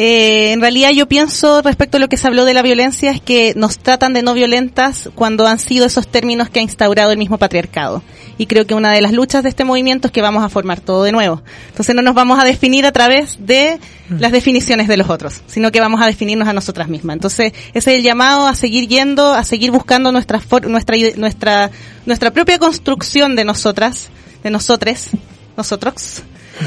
[0.00, 3.20] Eh, en realidad yo pienso respecto a lo que se habló de la violencia es
[3.20, 7.18] que nos tratan de no violentas cuando han sido esos términos que ha instaurado el
[7.18, 8.02] mismo patriarcado.
[8.38, 10.80] Y creo que una de las luchas de este movimiento es que vamos a formar
[10.80, 11.42] todo de nuevo.
[11.70, 13.78] Entonces no nos vamos a definir a través de
[14.08, 17.14] las definiciones de los otros, sino que vamos a definirnos a nosotras mismas.
[17.14, 21.70] Entonces ese es el llamado a seguir yendo, a seguir buscando nuestra, for- nuestra, nuestra,
[22.06, 24.08] nuestra propia construcción de nosotras,
[24.44, 25.08] de nosotres,
[25.56, 26.22] nosotros.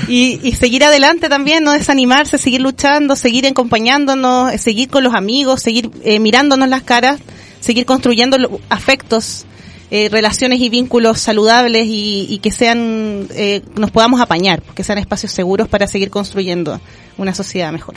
[0.07, 5.13] Y, y seguir adelante también, no desanimarse, seguir luchando, seguir acompañándonos, eh, seguir con los
[5.13, 7.19] amigos, seguir eh, mirándonos las caras,
[7.59, 9.45] seguir construyendo afectos,
[9.91, 14.97] eh, relaciones y vínculos saludables y, y que sean, eh, nos podamos apañar, que sean
[14.97, 16.79] espacios seguros para seguir construyendo
[17.17, 17.95] una sociedad mejor.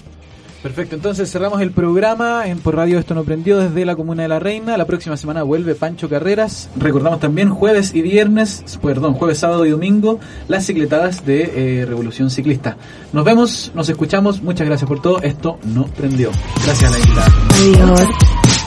[0.64, 4.28] Perfecto, entonces cerramos el programa en por radio Esto no prendió desde la Comuna de
[4.28, 4.78] la Reina.
[4.78, 6.70] La próxima semana vuelve Pancho Carreras.
[6.74, 12.30] Recordamos también jueves y viernes, perdón, jueves, sábado y domingo, las cicletadas de eh, Revolución
[12.30, 12.78] Ciclista.
[13.12, 14.42] Nos vemos, nos escuchamos.
[14.42, 15.20] Muchas gracias por todo.
[15.20, 16.30] Esto no prendió.
[16.64, 17.28] Gracias a la invitada.
[17.50, 18.63] Adiós.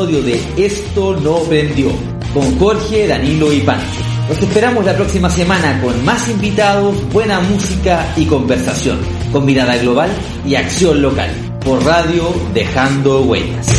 [0.00, 1.90] Episodio de Esto no prendió,
[2.32, 4.00] con Jorge, Danilo y Pancho.
[4.28, 8.98] Los esperamos la próxima semana con más invitados, buena música y conversación,
[9.30, 10.10] con mirada global
[10.46, 11.30] y acción local,
[11.62, 13.69] por radio Dejando Huellas.